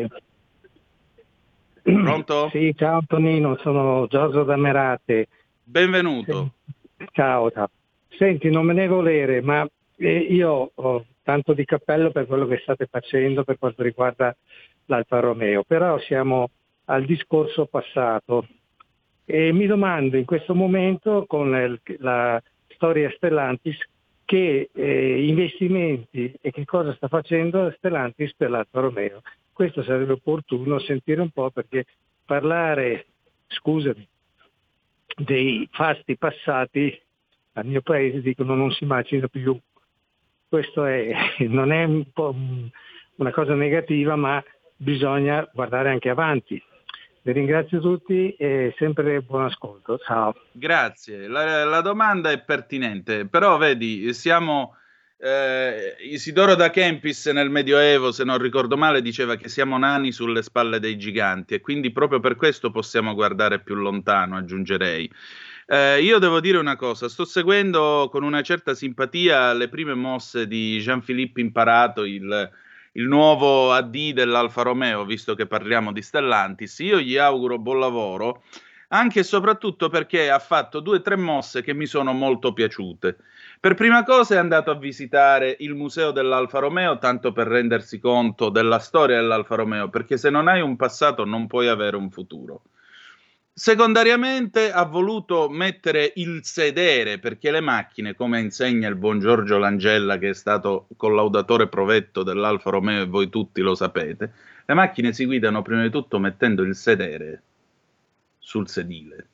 Pronto? 1.82 2.48
Sì, 2.50 2.74
ciao 2.76 2.98
Antonino, 2.98 3.56
sono 3.58 4.06
Giorgio 4.08 4.42
da 4.42 4.56
Merate. 4.56 5.28
Benvenuto. 5.62 6.52
Ciao, 7.12 7.50
ciao. 7.50 7.70
Senti, 8.08 8.50
non 8.50 8.64
me 8.64 8.72
ne 8.72 8.88
volere, 8.88 9.40
ma 9.40 9.68
eh, 9.96 10.18
io 10.18 10.70
ho 10.74 11.04
tanto 11.22 11.52
di 11.52 11.64
cappello 11.64 12.10
per 12.10 12.26
quello 12.26 12.46
che 12.46 12.58
state 12.62 12.86
facendo 12.86 13.44
per 13.44 13.58
quanto 13.58 13.82
riguarda 13.82 14.34
l'Alfa 14.86 15.20
Romeo, 15.20 15.62
però 15.64 15.98
siamo 16.00 16.50
al 16.86 17.04
discorso 17.04 17.66
passato 17.66 18.46
e 19.26 19.52
mi 19.52 19.66
domando 19.66 20.16
in 20.16 20.24
questo 20.24 20.54
momento, 20.54 21.26
con 21.26 21.78
la 21.98 22.42
storia 22.68 23.10
Stellantis, 23.10 23.76
che 24.24 24.70
eh, 24.72 25.26
investimenti 25.26 26.32
e 26.40 26.50
che 26.50 26.64
cosa 26.64 26.94
sta 26.94 27.08
facendo 27.08 27.70
Stellantis 27.76 28.34
per 28.34 28.50
l'Alfa 28.50 28.80
Romeo. 28.80 29.22
Questo 29.52 29.82
sarebbe 29.82 30.12
opportuno 30.12 30.78
sentire 30.78 31.20
un 31.20 31.30
po' 31.30 31.50
perché 31.50 31.84
parlare, 32.24 33.06
scusami, 33.48 34.06
dei 35.16 35.68
fasti 35.70 36.16
passati 36.16 36.98
al 37.52 37.66
mio 37.66 37.82
paese 37.82 38.20
dicono 38.20 38.54
non 38.54 38.70
si 38.70 38.84
immagina 38.84 39.28
più. 39.28 39.58
Questo 40.48 40.84
è, 40.84 41.10
non 41.48 41.72
è 41.72 41.84
un 41.84 42.04
una 43.16 43.30
cosa 43.30 43.54
negativa, 43.54 44.16
ma 44.16 44.42
bisogna 44.76 45.48
guardare 45.52 45.90
anche 45.90 46.08
avanti. 46.08 46.62
Vi 47.26 47.32
ringrazio 47.32 47.80
tutti 47.80 48.36
e 48.38 48.72
sempre 48.78 49.20
buon 49.20 49.46
ascolto. 49.46 49.98
Ciao. 49.98 50.32
Grazie. 50.52 51.26
La, 51.26 51.64
la 51.64 51.80
domanda 51.80 52.30
è 52.30 52.40
pertinente, 52.40 53.26
però 53.26 53.56
vedi, 53.56 54.14
siamo... 54.14 54.76
Eh, 55.18 55.96
Isidoro 56.02 56.54
da 56.54 56.70
Kempis 56.70 57.26
nel 57.26 57.50
Medioevo, 57.50 58.12
se 58.12 58.22
non 58.22 58.38
ricordo 58.38 58.76
male, 58.76 59.02
diceva 59.02 59.34
che 59.34 59.48
siamo 59.48 59.76
nani 59.76 60.12
sulle 60.12 60.42
spalle 60.42 60.78
dei 60.78 60.96
giganti 60.96 61.54
e 61.54 61.60
quindi 61.60 61.90
proprio 61.90 62.20
per 62.20 62.36
questo 62.36 62.70
possiamo 62.70 63.12
guardare 63.14 63.58
più 63.58 63.74
lontano, 63.74 64.36
aggiungerei. 64.36 65.10
Eh, 65.66 66.02
io 66.02 66.18
devo 66.20 66.38
dire 66.38 66.58
una 66.58 66.76
cosa, 66.76 67.08
sto 67.08 67.24
seguendo 67.24 68.08
con 68.08 68.22
una 68.22 68.42
certa 68.42 68.72
simpatia 68.72 69.52
le 69.52 69.68
prime 69.68 69.94
mosse 69.94 70.46
di 70.46 70.78
Jean-Philippe 70.78 71.40
Imparato, 71.40 72.04
il 72.04 72.50
il 72.96 73.06
nuovo 73.06 73.72
AD 73.72 74.12
dell'Alfa 74.12 74.62
Romeo, 74.62 75.04
visto 75.04 75.34
che 75.34 75.46
parliamo 75.46 75.92
di 75.92 76.00
Stellantis. 76.00 76.78
Io 76.78 76.98
gli 76.98 77.18
auguro 77.18 77.58
buon 77.58 77.78
lavoro, 77.78 78.42
anche 78.88 79.20
e 79.20 79.22
soprattutto 79.22 79.90
perché 79.90 80.30
ha 80.30 80.38
fatto 80.38 80.80
due 80.80 80.96
o 80.96 81.02
tre 81.02 81.16
mosse 81.16 81.60
che 81.62 81.74
mi 81.74 81.84
sono 81.84 82.12
molto 82.12 82.54
piaciute. 82.54 83.18
Per 83.60 83.74
prima 83.74 84.02
cosa 84.02 84.36
è 84.36 84.38
andato 84.38 84.70
a 84.70 84.78
visitare 84.78 85.56
il 85.60 85.74
museo 85.74 86.10
dell'Alfa 86.10 86.58
Romeo, 86.58 86.98
tanto 86.98 87.32
per 87.32 87.48
rendersi 87.48 87.98
conto 87.98 88.48
della 88.48 88.78
storia 88.78 89.16
dell'Alfa 89.16 89.56
Romeo, 89.56 89.90
perché 89.90 90.16
se 90.16 90.30
non 90.30 90.48
hai 90.48 90.62
un 90.62 90.76
passato 90.76 91.26
non 91.26 91.46
puoi 91.46 91.68
avere 91.68 91.96
un 91.96 92.10
futuro. 92.10 92.62
Secondariamente 93.58 94.70
ha 94.70 94.84
voluto 94.84 95.48
mettere 95.48 96.12
il 96.16 96.40
sedere 96.44 97.18
perché 97.18 97.50
le 97.50 97.62
macchine, 97.62 98.14
come 98.14 98.38
insegna 98.38 98.86
il 98.86 98.96
buon 98.96 99.18
Giorgio 99.18 99.56
Langella, 99.56 100.18
che 100.18 100.28
è 100.28 100.34
stato 100.34 100.88
collaudatore 100.94 101.66
provetto 101.66 102.22
dell'Alfa 102.22 102.68
Romeo 102.68 103.04
e 103.04 103.06
voi 103.06 103.30
tutti 103.30 103.62
lo 103.62 103.74
sapete, 103.74 104.30
le 104.66 104.74
macchine 104.74 105.14
si 105.14 105.24
guidano 105.24 105.62
prima 105.62 105.80
di 105.80 105.88
tutto 105.88 106.18
mettendo 106.18 106.64
il 106.64 106.76
sedere 106.76 107.42
sul 108.38 108.68
sedile. 108.68 109.28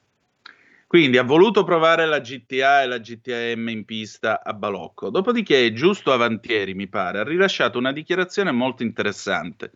Quindi 0.87 1.19
ha 1.19 1.25
voluto 1.25 1.65
provare 1.65 2.07
la 2.07 2.21
GTA 2.21 2.83
e 2.83 2.87
la 2.87 3.01
GTM 3.01 3.71
in 3.71 3.85
pista 3.85 4.41
a 4.45 4.55
Balocco. 4.55 5.11
Dopodiché, 5.11 5.73
giusto 5.73 6.13
avantieri, 6.13 6.75
mi 6.75 6.87
pare, 6.87 7.19
ha 7.19 7.25
rilasciato 7.25 7.77
una 7.77 7.91
dichiarazione 7.91 8.53
molto 8.53 8.85
interessante. 8.85 9.73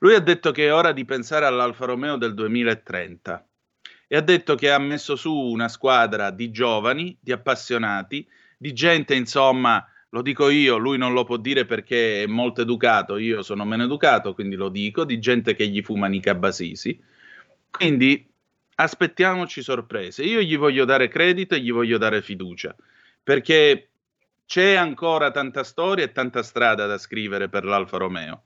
Lui 0.00 0.16
ha 0.16 0.20
detto 0.20 0.50
che 0.50 0.66
è 0.66 0.74
ora 0.74 0.90
di 0.90 1.04
pensare 1.04 1.46
all'Alfa 1.46 1.84
Romeo 1.84 2.16
del 2.16 2.34
2030 2.34 3.46
e 4.06 4.16
ha 4.16 4.20
detto 4.20 4.54
che 4.54 4.70
ha 4.70 4.78
messo 4.78 5.16
su 5.16 5.34
una 5.34 5.68
squadra 5.68 6.30
di 6.30 6.50
giovani, 6.50 7.16
di 7.20 7.32
appassionati, 7.32 8.26
di 8.56 8.72
gente, 8.72 9.14
insomma, 9.14 9.86
lo 10.10 10.22
dico 10.22 10.48
io, 10.48 10.76
lui 10.76 10.96
non 10.96 11.12
lo 11.12 11.24
può 11.24 11.36
dire 11.36 11.64
perché 11.64 12.22
è 12.22 12.26
molto 12.26 12.60
educato, 12.60 13.16
io 13.16 13.42
sono 13.42 13.64
meno 13.64 13.84
educato, 13.84 14.32
quindi 14.32 14.54
lo 14.56 14.68
dico, 14.68 15.04
di 15.04 15.18
gente 15.18 15.54
che 15.54 15.66
gli 15.66 15.82
fuma 15.82 16.06
Nica 16.06 16.34
Basisi. 16.34 16.98
Quindi 17.70 18.24
aspettiamoci 18.76 19.62
sorprese. 19.62 20.22
Io 20.22 20.40
gli 20.40 20.56
voglio 20.56 20.84
dare 20.84 21.08
credito 21.08 21.54
e 21.54 21.60
gli 21.60 21.72
voglio 21.72 21.98
dare 21.98 22.22
fiducia, 22.22 22.74
perché 23.22 23.88
c'è 24.46 24.74
ancora 24.74 25.30
tanta 25.30 25.64
storia 25.64 26.04
e 26.04 26.12
tanta 26.12 26.42
strada 26.42 26.86
da 26.86 26.98
scrivere 26.98 27.48
per 27.48 27.64
l'Alfa 27.64 27.96
Romeo. 27.96 28.44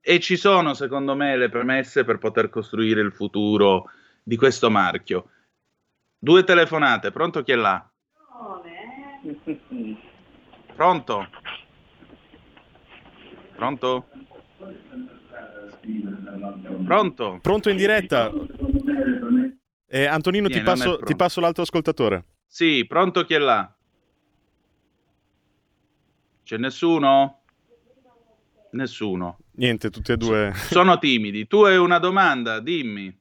E 0.00 0.20
ci 0.20 0.36
sono, 0.36 0.74
secondo 0.74 1.14
me, 1.14 1.36
le 1.36 1.48
premesse 1.48 2.04
per 2.04 2.18
poter 2.18 2.48
costruire 2.48 3.00
il 3.00 3.12
futuro 3.12 3.90
di 4.26 4.36
questo 4.36 4.70
marchio. 4.70 5.30
Due 6.18 6.42
telefonate, 6.42 7.12
pronto 7.12 7.44
chi 7.44 7.52
è 7.52 7.54
là? 7.54 7.88
Pronto? 10.74 11.28
Pronto? 13.54 14.08
Pronto? 16.84 17.38
Pronto 17.40 17.70
in 17.70 17.76
diretta? 17.76 18.32
Eh, 19.86 20.06
Antonino, 20.06 20.48
ti, 20.48 20.60
passo, 20.60 20.98
ti 20.98 21.14
passo 21.14 21.40
l'altro 21.40 21.62
ascoltatore. 21.62 22.24
Sì, 22.48 22.84
pronto 22.84 23.24
chi 23.24 23.34
è 23.34 23.38
là? 23.38 23.72
C'è 26.42 26.56
nessuno? 26.56 27.42
Nessuno. 28.72 29.38
Niente, 29.52 29.90
tutti 29.90 30.10
e 30.10 30.16
due. 30.16 30.52
Sono 30.54 30.98
timidi. 30.98 31.46
Tu 31.46 31.62
hai 31.62 31.76
una 31.76 32.00
domanda, 32.00 32.58
dimmi. 32.58 33.16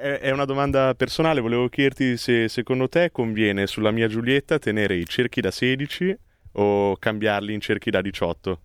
È 0.00 0.30
una 0.30 0.44
domanda 0.44 0.92
personale, 0.94 1.40
volevo 1.40 1.68
chiederti 1.68 2.16
se 2.16 2.48
secondo 2.48 2.88
te 2.88 3.10
conviene 3.12 3.66
sulla 3.68 3.92
mia 3.92 4.08
Giulietta 4.08 4.58
tenere 4.58 4.96
i 4.96 5.06
cerchi 5.06 5.40
da 5.40 5.52
16 5.52 6.18
o 6.52 6.96
cambiarli 6.96 7.54
in 7.54 7.60
cerchi 7.60 7.90
da 7.90 8.02
18? 8.02 8.60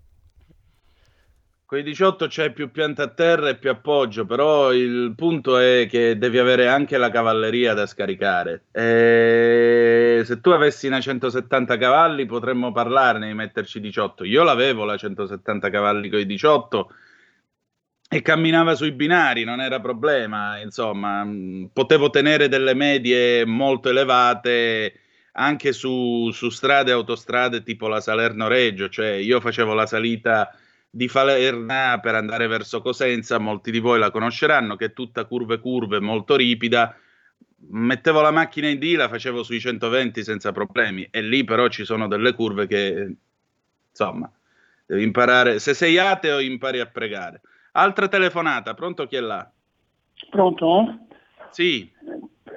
Con 1.66 1.78
i 1.78 1.84
18 1.84 2.26
c'è 2.26 2.52
più 2.52 2.72
pianta 2.72 3.04
a 3.04 3.10
terra 3.10 3.50
e 3.50 3.58
più 3.58 3.70
appoggio, 3.70 4.26
però 4.26 4.74
il 4.74 5.14
punto 5.16 5.60
è 5.60 5.86
che 5.88 6.18
devi 6.18 6.40
avere 6.40 6.68
anche 6.68 6.98
la 6.98 7.12
cavalleria 7.12 7.76
da 7.76 7.86
scaricare. 7.86 8.64
E 8.72 10.24
se 10.26 10.42
tu 10.42 10.50
avessi 10.50 10.88
una 10.88 11.00
170 11.00 11.78
cavalli 11.78 12.26
potremmo 12.26 12.72
parlarne 12.72 13.28
di 13.28 13.36
metterci 13.36 13.80
18. 13.80 14.24
Io 14.24 14.42
l'avevo 14.42 14.84
la 14.84 14.98
170 14.98 15.70
cavalli 15.70 16.10
con 16.10 16.20
i 16.20 16.26
18 16.26 16.90
e 18.12 18.24
camminava 18.24 18.74
sui 18.74 18.92
binari, 18.92 19.44
non 19.44 19.62
era 19.62 19.80
problema, 19.80 20.58
insomma, 20.58 21.28
potevo 21.72 22.10
tenere 22.10 22.48
delle 22.48 22.74
medie 22.74 23.46
molto 23.46 23.90
elevate 23.90 24.94
anche 25.34 25.72
su, 25.74 26.32
su 26.32 26.50
strade 26.50 26.90
e 26.90 26.94
autostrade 26.94 27.62
tipo 27.62 27.88
la 27.88 28.02
Salerno-Reggio, 28.02 28.90
cioè 28.90 29.12
io 29.12 29.40
facevo 29.40 29.76
la 29.76 29.86
salita 29.86 30.52
di 30.90 31.08
Falerna 31.08 32.00
per 32.02 32.16
andare 32.16 32.48
verso 32.48 32.82
Cosenza, 32.82 33.38
molti 33.38 33.70
di 33.70 33.78
voi 33.78 34.00
la 34.00 34.10
conosceranno, 34.10 34.76
che 34.76 34.86
è 34.86 34.94
tutta 34.94 35.26
curve 35.26 35.60
curve, 35.60 36.00
molto 36.00 36.36
ripida, 36.36 36.98
mettevo 37.68 38.22
la 38.22 38.32
macchina 38.32 38.70
in 38.70 38.80
D, 38.80 38.96
la 38.96 39.08
facevo 39.08 39.44
sui 39.44 39.60
120 39.60 40.24
senza 40.24 40.52
problemi, 40.52 41.08
e 41.12 41.22
lì 41.22 41.44
però 41.44 41.68
ci 41.68 41.86
sono 41.86 42.08
delle 42.08 42.34
curve 42.34 42.66
che, 42.66 43.16
insomma, 43.88 44.32
devi 44.88 45.04
imparare, 45.04 45.60
se 45.60 45.76
sei 45.76 46.00
ateo 46.00 46.40
impari 46.40 46.80
a 46.80 46.88
pregare. 46.88 47.42
Altra 47.72 48.08
telefonata, 48.08 48.74
pronto 48.74 49.06
chi 49.06 49.16
è 49.16 49.20
là? 49.20 49.50
Pronto? 50.30 50.98
Sì. 51.52 51.90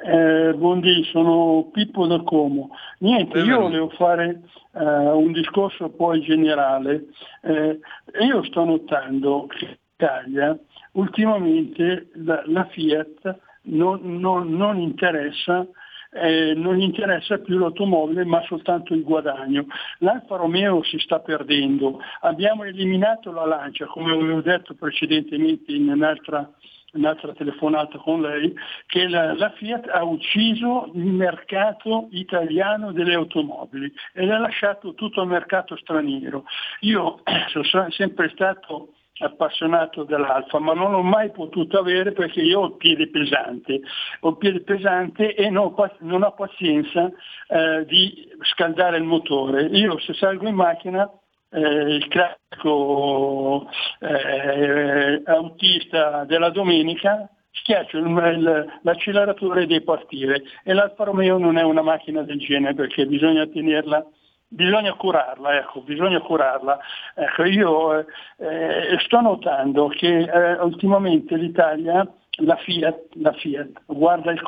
Eh, 0.05 0.53
buondì, 0.55 1.05
sono 1.05 1.69
Pippo 1.73 2.07
da 2.07 2.21
Como. 2.23 2.71
Niente, 2.99 3.39
io 3.39 3.61
volevo 3.61 3.89
fare 3.91 4.43
eh, 4.75 4.85
un 4.85 5.33
discorso 5.33 5.91
poi 5.91 6.21
generale. 6.23 7.07
Eh, 7.43 7.79
io 8.21 8.43
sto 8.45 8.65
notando 8.65 9.47
che 9.47 9.65
in 9.65 9.77
Italia 9.95 10.59
ultimamente 10.93 12.09
la, 12.15 12.43
la 12.47 12.65
Fiat 12.67 13.39
non, 13.65 14.01
non, 14.19 14.49
non 14.57 14.81
interessa 14.81 15.67
eh, 16.13 16.53
non 16.55 16.77
gli 16.77 16.83
interessa 16.83 17.39
più 17.39 17.59
l'automobile 17.59 18.25
ma 18.25 18.43
soltanto 18.43 18.95
il 18.95 19.03
guadagno. 19.03 19.67
L'Alfa 19.99 20.37
Romeo 20.37 20.83
si 20.83 20.99
sta 20.99 21.21
perdendo, 21.21 22.01
abbiamo 22.21 22.65
eliminato 22.65 23.33
la 23.33 23.47
Lancia, 23.47 23.87
come 23.87 24.13
avevo 24.13 24.41
detto 24.41 24.75
precedentemente 24.75 25.73
in 25.73 25.89
un'altra, 25.89 26.51
un'altra 26.93 27.33
telefonata 27.33 27.99
con 27.99 28.21
lei, 28.21 28.55
che 28.87 29.09
la, 29.09 29.35
la, 29.35 29.51
Fiat 29.51 29.89
ha 29.89 30.05
ucciso 30.05 30.91
il 30.95 31.13
mercato 31.13 32.09
italiano 32.11 32.93
delle 32.93 33.15
automobili 33.15 33.91
e 34.13 34.27
l'ha 34.27 34.39
lasciato 34.39 34.95
tutto 34.95 35.23
al 35.23 35.29
mercato 35.29 35.77
straniero. 35.77 36.45
Io 36.81 37.21
sono 37.71 37.91
sempre 37.91 38.29
stato 38.31 38.95
appassionato 39.19 40.05
dell'alfa, 40.05 40.59
ma 40.59 40.73
non 40.73 40.91
l'ho 40.93 41.03
mai 41.03 41.31
potuto 41.31 41.79
avere 41.79 42.13
perché 42.13 42.41
io 42.41 42.61
ho 42.61 42.67
il 42.67 42.77
piede 42.77 43.09
pesante, 43.09 43.81
ho 44.21 44.31
il 44.31 44.37
piede 44.39 44.63
pesante 44.63 45.35
e 45.35 45.51
non, 45.51 45.75
non 46.01 46.23
ho 46.23 46.33
pazienza 46.33 47.11
eh, 47.49 47.85
di 47.87 48.29
scaldare 48.43 48.97
il 48.97 49.05
motore. 49.05 49.65
Io 49.65 49.99
se 50.01 50.15
salgo 50.15 50.49
in 50.49 50.55
macchina 50.55 51.11
eh, 51.51 51.61
il 51.61 52.09
classico 52.09 53.69
eh, 54.01 55.23
autista 55.27 56.25
della 56.25 56.51
domenica 56.51 57.29
schiaccio 57.53 57.99
il, 57.99 58.07
il, 58.07 58.73
l'acceleratore 58.83 59.63
e 59.63 59.67
devi 59.67 59.85
partire 59.85 60.43
e 60.65 60.73
l'Alfa 60.73 61.05
Romeo 61.05 61.37
non 61.37 61.59
è 61.59 61.63
una 61.63 61.83
macchina 61.83 62.23
del 62.23 62.39
genere 62.39 62.75
perché 62.75 63.07
bisogna 63.07 63.47
tenerla 63.47 64.05
bisogna 64.53 64.93
curarla, 64.93 65.57
ecco, 65.57 65.81
bisogna 65.81 66.21
curarla. 66.21 66.79
Ecco, 67.15 67.45
io 67.45 67.99
eh, 67.99 68.99
sto 69.05 69.21
notando 69.21 69.89
che 69.89 70.19
eh, 70.19 70.53
ultimamente 70.61 71.37
l'Italia, 71.37 72.07
la 72.45 72.57
Fiat, 72.57 73.01
la 73.15 73.33
Fiat 73.33 73.83
guarda, 73.87 74.31
il, 74.31 74.41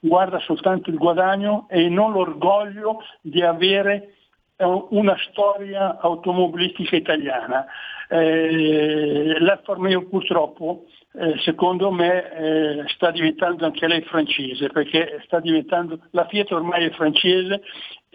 guarda, 0.00 0.38
soltanto 0.40 0.90
il 0.90 0.96
guadagno 0.96 1.66
e 1.68 1.88
non 1.88 2.12
l'orgoglio 2.12 3.02
di 3.20 3.42
avere 3.42 4.14
eh, 4.56 4.86
una 4.90 5.16
storia 5.30 5.98
automobilistica 6.00 6.96
italiana. 6.96 7.66
Eh, 8.08 9.36
L'Alfa 9.40 9.74
Romeo 9.74 10.06
purtroppo 10.06 10.84
eh, 11.18 11.38
secondo 11.38 11.90
me 11.90 12.30
eh, 12.30 12.84
sta 12.88 13.10
diventando 13.10 13.64
anche 13.64 13.86
lei 13.86 14.02
francese, 14.02 14.68
perché 14.68 15.22
sta 15.24 15.40
diventando, 15.40 15.98
la 16.10 16.26
Fiat 16.26 16.52
ormai 16.52 16.84
è 16.84 16.90
francese 16.90 17.62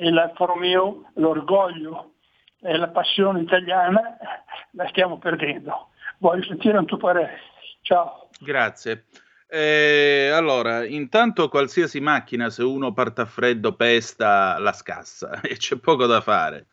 e 0.02 0.10
l'Alfa 0.10 0.46
Romeo, 0.46 1.12
l'orgoglio 1.16 2.14
e 2.60 2.76
la 2.76 2.88
passione 2.88 3.42
italiana 3.42 4.18
la 4.72 4.88
stiamo 4.88 5.20
perdendo. 5.20 5.90
Voglio 6.18 6.44
sentire 6.44 6.80
un 6.80 6.86
tuo 6.86 6.98
parere. 6.98 7.38
Ciao. 7.84 8.30
Grazie. 8.40 9.06
Eh, 9.48 10.32
allora, 10.34 10.86
intanto 10.86 11.50
qualsiasi 11.50 12.00
macchina, 12.00 12.50
se 12.50 12.64
uno 12.64 12.94
parte 12.94 13.22
a 13.22 13.26
freddo, 13.26 13.76
pesta, 13.76 14.58
la 14.58 14.74
scassa 14.74 15.40
e 15.48 15.58
c'è 15.58 15.76
poco 15.76 16.08
da 16.08 16.20
fare. 16.20 16.66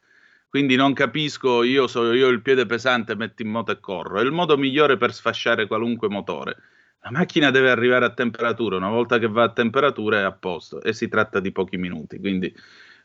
Quindi 0.48 0.76
non 0.76 0.94
capisco, 0.94 1.62
io, 1.62 1.86
so, 1.86 2.10
io 2.14 2.28
il 2.28 2.40
piede 2.40 2.64
pesante, 2.64 3.14
metto 3.14 3.42
in 3.42 3.50
moto 3.50 3.72
e 3.72 3.80
corro. 3.80 4.20
È 4.20 4.22
il 4.22 4.32
modo 4.32 4.56
migliore 4.56 4.96
per 4.96 5.12
sfasciare 5.12 5.66
qualunque 5.66 6.08
motore. 6.08 6.56
La 7.02 7.10
macchina 7.10 7.50
deve 7.50 7.70
arrivare 7.70 8.06
a 8.06 8.14
temperatura, 8.14 8.76
una 8.76 8.88
volta 8.88 9.18
che 9.18 9.28
va 9.28 9.42
a 9.42 9.52
temperatura 9.52 10.20
è 10.20 10.22
a 10.22 10.32
posto 10.32 10.80
e 10.80 10.94
si 10.94 11.08
tratta 11.08 11.40
di 11.40 11.52
pochi 11.52 11.76
minuti, 11.76 12.18
quindi 12.18 12.52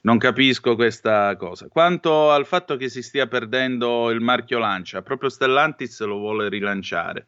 non 0.04 0.18
capisco 0.18 0.76
questa 0.76 1.36
cosa. 1.38 1.68
Quanto 1.68 2.32
al 2.32 2.46
fatto 2.46 2.76
che 2.76 2.89
si 2.89 3.02
stia 3.02 3.28
perdendo 3.28 4.10
il 4.10 4.20
marchio 4.20 4.60
Lancia, 4.60 5.02
proprio 5.02 5.30
Stellantis 5.30 6.02
lo 6.02 6.18
vuole 6.18 6.50
rilanciare. 6.50 7.26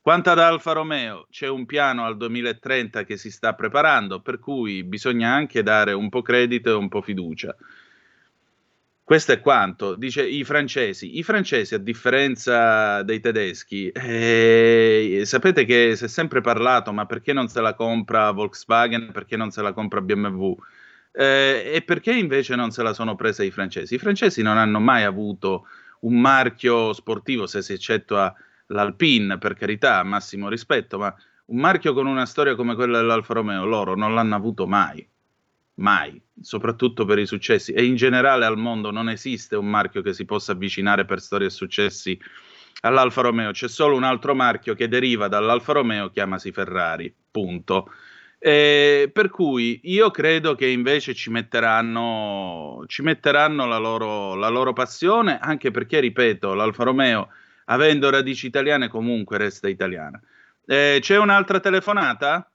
Quanto 0.00 0.30
ad 0.30 0.38
Alfa 0.38 0.72
Romeo, 0.72 1.26
c'è 1.30 1.48
un 1.48 1.64
piano 1.64 2.04
al 2.04 2.16
2030 2.16 3.04
che 3.04 3.16
si 3.16 3.30
sta 3.30 3.54
preparando, 3.54 4.20
per 4.20 4.38
cui 4.40 4.82
bisogna 4.82 5.32
anche 5.32 5.62
dare 5.62 5.92
un 5.92 6.08
po' 6.08 6.22
credito 6.22 6.70
e 6.70 6.74
un 6.74 6.88
po' 6.88 7.02
fiducia. 7.02 7.54
Questo 9.04 9.32
è 9.32 9.40
quanto, 9.40 9.94
dice 9.94 10.26
i 10.26 10.44
francesi. 10.44 11.18
I 11.18 11.22
francesi, 11.22 11.74
a 11.74 11.78
differenza 11.78 13.02
dei 13.02 13.20
tedeschi, 13.20 13.88
eh, 13.90 15.22
sapete 15.24 15.64
che 15.64 15.96
si 15.96 16.04
è 16.04 16.08
sempre 16.08 16.40
parlato, 16.40 16.92
ma 16.92 17.06
perché 17.06 17.32
non 17.32 17.48
se 17.48 17.60
la 17.60 17.74
compra 17.74 18.30
Volkswagen, 18.32 19.12
perché 19.12 19.36
non 19.36 19.50
se 19.50 19.62
la 19.62 19.72
compra 19.72 20.00
BMW? 20.00 20.54
Eh, 21.12 21.72
e 21.74 21.82
perché 21.82 22.12
invece 22.12 22.56
non 22.56 22.70
se 22.70 22.82
la 22.82 22.94
sono 22.94 23.14
presa 23.14 23.42
i 23.42 23.50
francesi? 23.50 23.94
I 23.94 23.98
francesi 23.98 24.42
non 24.42 24.56
hanno 24.56 24.80
mai 24.80 25.04
avuto 25.04 25.66
un 26.00 26.20
marchio 26.20 26.92
sportivo, 26.92 27.46
se 27.46 27.62
si 27.62 27.74
eccettua 27.74 28.34
l'Alpine, 28.66 29.38
per 29.38 29.54
carità, 29.54 30.02
massimo 30.02 30.48
rispetto, 30.48 30.98
ma 30.98 31.14
un 31.46 31.58
marchio 31.58 31.92
con 31.92 32.06
una 32.06 32.26
storia 32.26 32.54
come 32.54 32.74
quella 32.74 32.98
dell'Alfa 32.98 33.34
Romeo, 33.34 33.64
loro 33.64 33.94
non 33.94 34.14
l'hanno 34.14 34.34
avuto 34.34 34.66
mai 34.66 35.06
mai, 35.74 36.20
soprattutto 36.40 37.04
per 37.04 37.18
i 37.18 37.26
successi. 37.26 37.72
E 37.72 37.84
in 37.84 37.96
generale 37.96 38.44
al 38.44 38.58
mondo 38.58 38.90
non 38.90 39.08
esiste 39.08 39.56
un 39.56 39.66
marchio 39.66 40.02
che 40.02 40.12
si 40.12 40.24
possa 40.24 40.52
avvicinare 40.52 41.04
per 41.04 41.20
storie 41.20 41.46
e 41.46 41.50
successi 41.50 42.18
all'Alfa 42.82 43.22
Romeo. 43.22 43.52
C'è 43.52 43.68
solo 43.68 43.96
un 43.96 44.04
altro 44.04 44.34
marchio 44.34 44.74
che 44.74 44.88
deriva 44.88 45.28
dall'Alfa 45.28 45.72
Romeo, 45.72 46.10
chiamasi 46.10 46.52
Ferrari. 46.52 47.14
Punto. 47.30 47.90
Eh, 48.44 49.08
per 49.12 49.30
cui 49.30 49.78
io 49.84 50.10
credo 50.10 50.56
che 50.56 50.66
invece 50.66 51.14
ci 51.14 51.30
metteranno, 51.30 52.82
ci 52.88 53.02
metteranno 53.02 53.66
la, 53.66 53.78
loro, 53.78 54.34
la 54.34 54.48
loro 54.48 54.72
passione, 54.72 55.38
anche 55.40 55.70
perché, 55.70 56.00
ripeto, 56.00 56.52
l'Alfa 56.52 56.82
Romeo, 56.82 57.28
avendo 57.66 58.10
radici 58.10 58.46
italiane, 58.46 58.88
comunque 58.88 59.38
resta 59.38 59.68
italiana. 59.68 60.20
Eh, 60.66 60.98
c'è 61.00 61.18
un'altra 61.18 61.60
telefonata? 61.60 62.50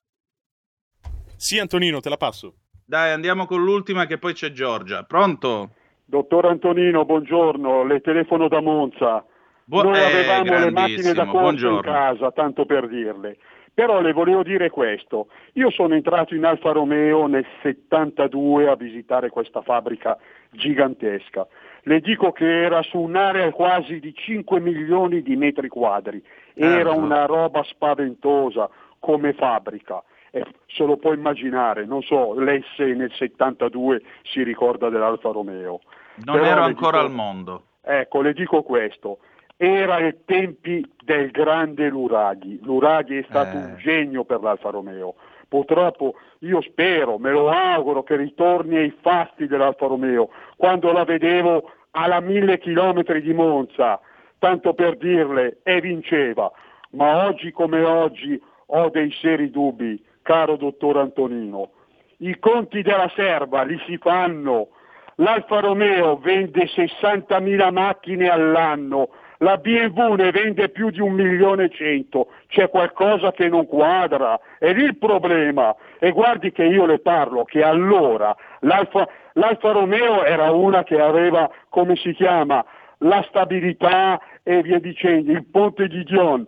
Sì, 1.38 1.58
Antonino, 1.58 2.02
te 2.02 2.10
la 2.10 2.18
passo. 2.18 2.56
Dai, 2.84 3.12
andiamo 3.12 3.46
con 3.46 3.64
l'ultima 3.64 4.08
che 4.08 4.18
poi 4.18 4.34
c'è 4.34 4.52
Giorgia. 4.52 5.04
Pronto? 5.04 5.70
Dottor 6.04 6.48
Antonino, 6.48 7.06
buongiorno, 7.06 7.86
le 7.86 8.02
telefono 8.02 8.50
da 8.50 8.60
Monza. 8.60 9.24
Bu- 9.64 9.84
Noi 9.84 9.98
eh, 9.98 10.04
avevamo 10.04 10.66
le 10.66 10.72
macchine 10.72 11.14
da 11.14 11.26
corsa 11.28 11.68
in 11.68 11.80
casa, 11.80 12.32
tanto 12.32 12.66
per 12.66 12.90
dirle. 12.90 13.38
Però 13.78 14.02
le 14.02 14.12
volevo 14.12 14.42
dire 14.42 14.72
questo, 14.72 15.28
io 15.54 15.70
sono 15.70 15.94
entrato 15.94 16.34
in 16.34 16.44
Alfa 16.46 16.72
Romeo 16.72 17.28
nel 17.28 17.46
72 17.62 18.68
a 18.68 18.76
visitare 18.76 19.30
questa 19.30 19.62
fabbrica 19.62 20.18
gigantesca. 20.50 21.46
Le 21.84 22.00
dico 22.00 22.32
che 22.32 22.64
era 22.64 22.82
su 22.82 22.98
un'area 22.98 23.52
quasi 23.52 24.00
di 24.00 24.16
5 24.16 24.60
milioni 24.62 25.22
di 25.22 25.36
metri 25.36 25.68
quadri, 25.68 26.20
era 26.56 26.90
certo. 26.90 26.98
una 26.98 27.26
roba 27.26 27.62
spaventosa 27.62 28.68
come 28.98 29.34
fabbrica 29.34 30.04
eh, 30.32 30.44
se 30.66 30.84
lo 30.84 30.98
può 30.98 31.14
immaginare, 31.14 31.86
non 31.86 32.02
so, 32.02 32.34
se 32.76 32.86
nel 32.96 33.12
72 33.14 34.02
si 34.24 34.42
ricorda 34.42 34.90
dell'Alfa 34.90 35.30
Romeo. 35.30 35.82
Non 36.26 36.36
Però 36.36 36.48
ero 36.48 36.62
ancora 36.64 36.98
dico, 36.98 37.10
al 37.10 37.12
mondo. 37.12 37.64
Ecco, 37.84 38.22
le 38.22 38.34
dico 38.34 38.64
questo, 38.64 39.20
era 39.58 39.96
ai 39.96 40.16
tempi 40.26 40.88
del 41.04 41.32
grande 41.32 41.90
Luraghi, 41.90 42.60
Luraghi 42.62 43.18
è 43.18 43.26
stato 43.28 43.58
eh. 43.58 43.60
un 43.60 43.76
genio 43.78 44.24
per 44.24 44.42
l'Alfa 44.42 44.70
Romeo, 44.70 45.16
purtroppo 45.48 46.14
io 46.40 46.62
spero, 46.62 47.18
me 47.18 47.32
lo 47.32 47.50
auguro 47.50 48.04
che 48.04 48.16
ritorni 48.16 48.78
ai 48.78 48.96
fasti 49.02 49.48
dell'Alfa 49.48 49.88
Romeo, 49.88 50.30
quando 50.56 50.92
la 50.92 51.04
vedevo 51.04 51.72
alla 51.92 52.20
mille 52.20 52.60
chilometri 52.60 53.22
di 53.22 53.34
Monza, 53.34 54.00
tanto 54.38 54.74
per 54.74 54.98
dirle, 54.98 55.58
e 55.64 55.82
vinceva, 55.82 56.52
ma 56.92 57.26
oggi 57.26 57.52
come 57.52 57.82
oggi 57.82 58.40
ho 58.68 58.90
dei 58.90 59.12
seri 59.22 59.50
dubbi 59.50 60.04
caro 60.22 60.58
dottor 60.58 60.98
Antonino. 60.98 61.72
I 62.18 62.38
conti 62.38 62.82
della 62.82 63.10
serva 63.16 63.64
li 63.64 63.80
si 63.86 63.98
fanno. 63.98 64.70
L'Alfa 65.16 65.62
Romeo 65.62 66.18
vende 66.18 66.66
60.000 66.66 67.72
macchine 67.72 68.28
all'anno, 68.28 69.10
la 69.40 69.58
BMW 69.58 70.14
ne 70.16 70.32
vende 70.32 70.70
più 70.70 70.90
di 70.90 71.00
un 71.00 71.14
milione 71.14 71.66
e 71.66 71.70
cento, 71.70 72.30
c'è 72.48 72.70
qualcosa 72.70 73.32
che 73.32 73.48
non 73.50 73.68
quadra, 73.68 74.40
è 74.58 74.74
lì 74.74 74.84
il 74.84 74.98
problema. 74.98 75.76
E 76.00 76.12
guardi 76.12 76.52
che 76.52 76.64
io 76.64 76.86
le 76.86 77.00
parlo, 77.00 77.44
che 77.44 77.64
allora 77.64 78.36
l'Alfa, 78.62 79.08
l'Alfa 79.34 79.72
Romeo 79.72 80.24
era 80.24 80.52
una 80.52 80.84
che 80.84 81.00
aveva, 81.00 81.50
come 81.70 81.96
si 81.96 82.14
chiama, 82.14 82.64
la 83.00 83.24
stabilità 83.28 84.20
e 84.44 84.62
via 84.62 84.80
dicendo, 84.80 85.32
il 85.32 85.46
ponte 85.46 85.88
di 85.88 86.04
Dion. 86.04 86.46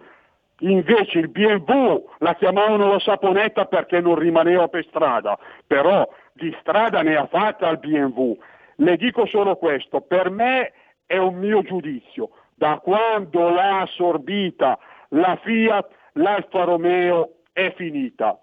Invece 0.61 1.19
il 1.19 1.29
BMW 1.29 2.09
la 2.17 2.35
chiamavano 2.35 2.91
la 2.91 2.99
saponetta 2.99 3.65
perché 3.65 4.01
non 4.01 4.15
rimaneva 4.15 4.67
per 4.67 4.85
strada, 4.85 5.37
però 5.65 6.07
di 6.33 6.55
strada 6.59 7.01
ne 7.01 7.15
ha 7.15 7.27
fatta 7.27 7.69
il 7.69 7.77
BMW. 7.77 8.37
Le 8.75 8.97
dico 8.97 9.25
solo 9.25 9.55
questo, 9.55 10.01
per 10.01 10.29
me 10.29 10.73
è 11.05 11.17
un 11.17 11.35
mio 11.35 11.61
giudizio. 11.61 12.29
Da 12.59 12.81
quando 12.83 13.47
l'ha 13.51 13.83
assorbita 13.83 14.77
la 15.11 15.39
Fiat, 15.41 15.87
l'Alfa 16.15 16.65
Romeo 16.65 17.43
è 17.53 17.73
finita. 17.77 18.37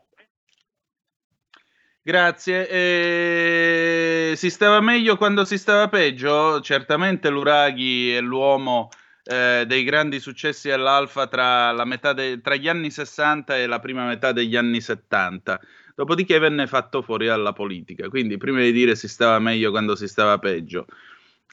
Grazie. 2.01 2.67
Eh, 2.67 4.33
si 4.35 4.49
stava 4.49 4.81
meglio 4.81 5.19
quando 5.19 5.45
si 5.45 5.59
stava 5.59 5.89
peggio? 5.89 6.63
Certamente 6.63 7.29
l'Uraghi 7.29 8.13
è 8.13 8.23
l'uomo 8.23 8.89
eh, 9.23 9.65
dei 9.67 9.85
grandi 9.85 10.19
successi 10.19 10.71
all'Alfa 10.71 11.27
tra, 11.27 11.75
de- 12.15 12.41
tra, 12.41 12.55
gli 12.55 12.69
anni 12.69 12.91
60 12.91 13.59
e 13.59 13.67
la 13.67 13.81
prima 13.81 14.07
metà 14.07 14.33
degli 14.33 14.57
anni 14.57 14.81
70. 14.81 15.61
Dopodiché 15.95 16.39
venne 16.39 16.67
fatto 16.67 17.03
fuori 17.03 17.27
dalla 17.27 17.53
politica. 17.53 18.09
Quindi, 18.09 18.39
prima 18.39 18.61
di 18.61 18.73
dire 18.73 18.97
si 18.97 19.09
stava 19.09 19.39
meglio 19.41 19.71
quando 19.71 19.95
si 19.95 20.09
stava 20.09 20.39
peggio. 20.39 20.87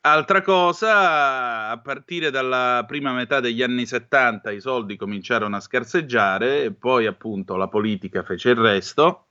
Altra 0.06 0.42
cosa, 0.42 1.70
a 1.70 1.80
partire 1.80 2.30
dalla 2.30 2.84
prima 2.86 3.14
metà 3.14 3.40
degli 3.40 3.64
anni 3.64 3.86
70 3.86 4.52
i 4.52 4.60
soldi 4.60 4.98
cominciarono 4.98 5.56
a 5.56 5.62
scarseggiare 5.62 6.66
e 6.66 6.74
poi 6.74 7.06
appunto 7.06 7.56
la 7.56 7.70
politica 7.70 8.22
fece 8.22 8.50
il 8.50 8.58
resto 8.58 9.28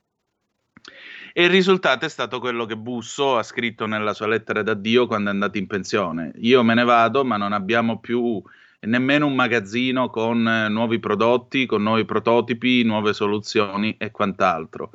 e 1.31 1.43
il 1.43 1.51
risultato 1.51 2.05
è 2.05 2.09
stato 2.09 2.39
quello 2.39 2.65
che 2.65 2.75
Busso 2.75 3.37
ha 3.37 3.43
scritto 3.43 3.85
nella 3.85 4.15
sua 4.15 4.25
lettera 4.25 4.63
d'addio 4.63 5.05
quando 5.05 5.29
è 5.29 5.33
andato 5.33 5.59
in 5.59 5.67
pensione. 5.67 6.31
Io 6.37 6.63
me 6.63 6.73
ne 6.73 6.83
vado, 6.83 7.23
ma 7.23 7.37
non 7.37 7.53
abbiamo 7.53 7.99
più 7.99 8.41
nemmeno 8.79 9.27
un 9.27 9.35
magazzino 9.35 10.09
con 10.09 10.47
eh, 10.47 10.69
nuovi 10.69 10.97
prodotti, 10.97 11.67
con 11.67 11.83
nuovi 11.83 12.03
prototipi, 12.03 12.81
nuove 12.81 13.13
soluzioni 13.13 13.95
e 13.99 14.09
quant'altro. 14.09 14.89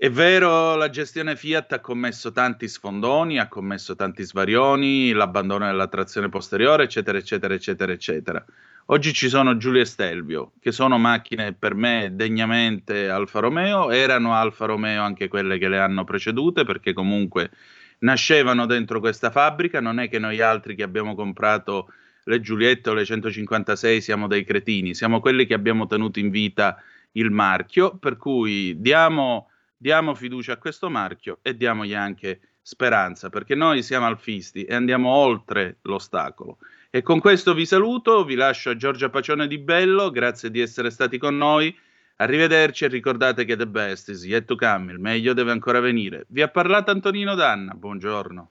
È 0.00 0.08
vero, 0.10 0.76
la 0.76 0.90
gestione 0.90 1.34
Fiat 1.34 1.72
ha 1.72 1.80
commesso 1.80 2.30
tanti 2.30 2.68
sfondoni, 2.68 3.40
ha 3.40 3.48
commesso 3.48 3.96
tanti 3.96 4.22
svarioni, 4.22 5.10
l'abbandono 5.10 5.66
della 5.66 5.88
trazione 5.88 6.28
posteriore, 6.28 6.84
eccetera, 6.84 7.18
eccetera, 7.18 7.52
eccetera, 7.52 7.90
eccetera. 7.90 8.44
Oggi 8.86 9.12
ci 9.12 9.28
sono 9.28 9.56
Giulia 9.56 9.82
e 9.82 9.86
Stelvio, 9.86 10.52
che 10.60 10.70
sono 10.70 10.98
macchine 10.98 11.52
per 11.52 11.74
me 11.74 12.10
degnamente 12.12 13.08
Alfa 13.08 13.40
Romeo, 13.40 13.90
erano 13.90 14.34
Alfa 14.34 14.66
Romeo 14.66 15.02
anche 15.02 15.26
quelle 15.26 15.58
che 15.58 15.68
le 15.68 15.80
hanno 15.80 16.04
precedute, 16.04 16.62
perché 16.62 16.92
comunque 16.92 17.50
nascevano 17.98 18.66
dentro 18.66 19.00
questa 19.00 19.32
fabbrica, 19.32 19.80
non 19.80 19.98
è 19.98 20.08
che 20.08 20.20
noi 20.20 20.40
altri 20.40 20.76
che 20.76 20.84
abbiamo 20.84 21.16
comprato 21.16 21.92
le 22.22 22.40
Giuliette 22.40 22.90
o 22.90 22.94
le 22.94 23.04
156 23.04 24.00
siamo 24.00 24.28
dei 24.28 24.44
cretini, 24.44 24.94
siamo 24.94 25.18
quelli 25.18 25.44
che 25.44 25.54
abbiamo 25.54 25.88
tenuto 25.88 26.20
in 26.20 26.30
vita 26.30 26.80
il 27.14 27.32
marchio, 27.32 27.96
per 27.96 28.16
cui 28.16 28.80
diamo, 28.80 29.48
diamo 29.78 30.14
fiducia 30.14 30.54
a 30.54 30.58
questo 30.58 30.90
marchio 30.90 31.38
e 31.40 31.56
diamogli 31.56 31.94
anche 31.94 32.40
speranza, 32.60 33.30
perché 33.30 33.54
noi 33.54 33.82
siamo 33.82 34.06
alfisti 34.06 34.64
e 34.64 34.74
andiamo 34.74 35.08
oltre 35.08 35.78
l'ostacolo. 35.82 36.58
E 36.90 37.02
con 37.02 37.20
questo 37.20 37.54
vi 37.54 37.64
saluto, 37.64 38.24
vi 38.24 38.34
lascio 38.34 38.70
a 38.70 38.76
Giorgia 38.76 39.08
Pacione 39.08 39.46
di 39.46 39.58
Bello, 39.58 40.10
grazie 40.10 40.50
di 40.50 40.60
essere 40.60 40.90
stati 40.90 41.16
con 41.16 41.36
noi. 41.36 41.74
Arrivederci 42.16 42.84
e 42.84 42.88
ricordate 42.88 43.44
che 43.44 43.56
the 43.56 43.66
best 43.66 44.08
is 44.08 44.24
yet 44.24 44.44
to 44.44 44.56
come, 44.56 44.92
il 44.92 44.98
meglio 44.98 45.32
deve 45.32 45.52
ancora 45.52 45.80
venire. 45.80 46.26
Vi 46.28 46.42
ha 46.42 46.48
parlato 46.48 46.90
Antonino 46.90 47.34
Danna, 47.34 47.72
buongiorno. 47.74 48.50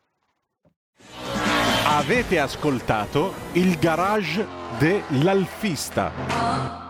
Avete 1.83 2.39
ascoltato 2.39 3.33
il 3.53 3.77
garage 3.77 4.45
dell'alfista. 4.79 6.86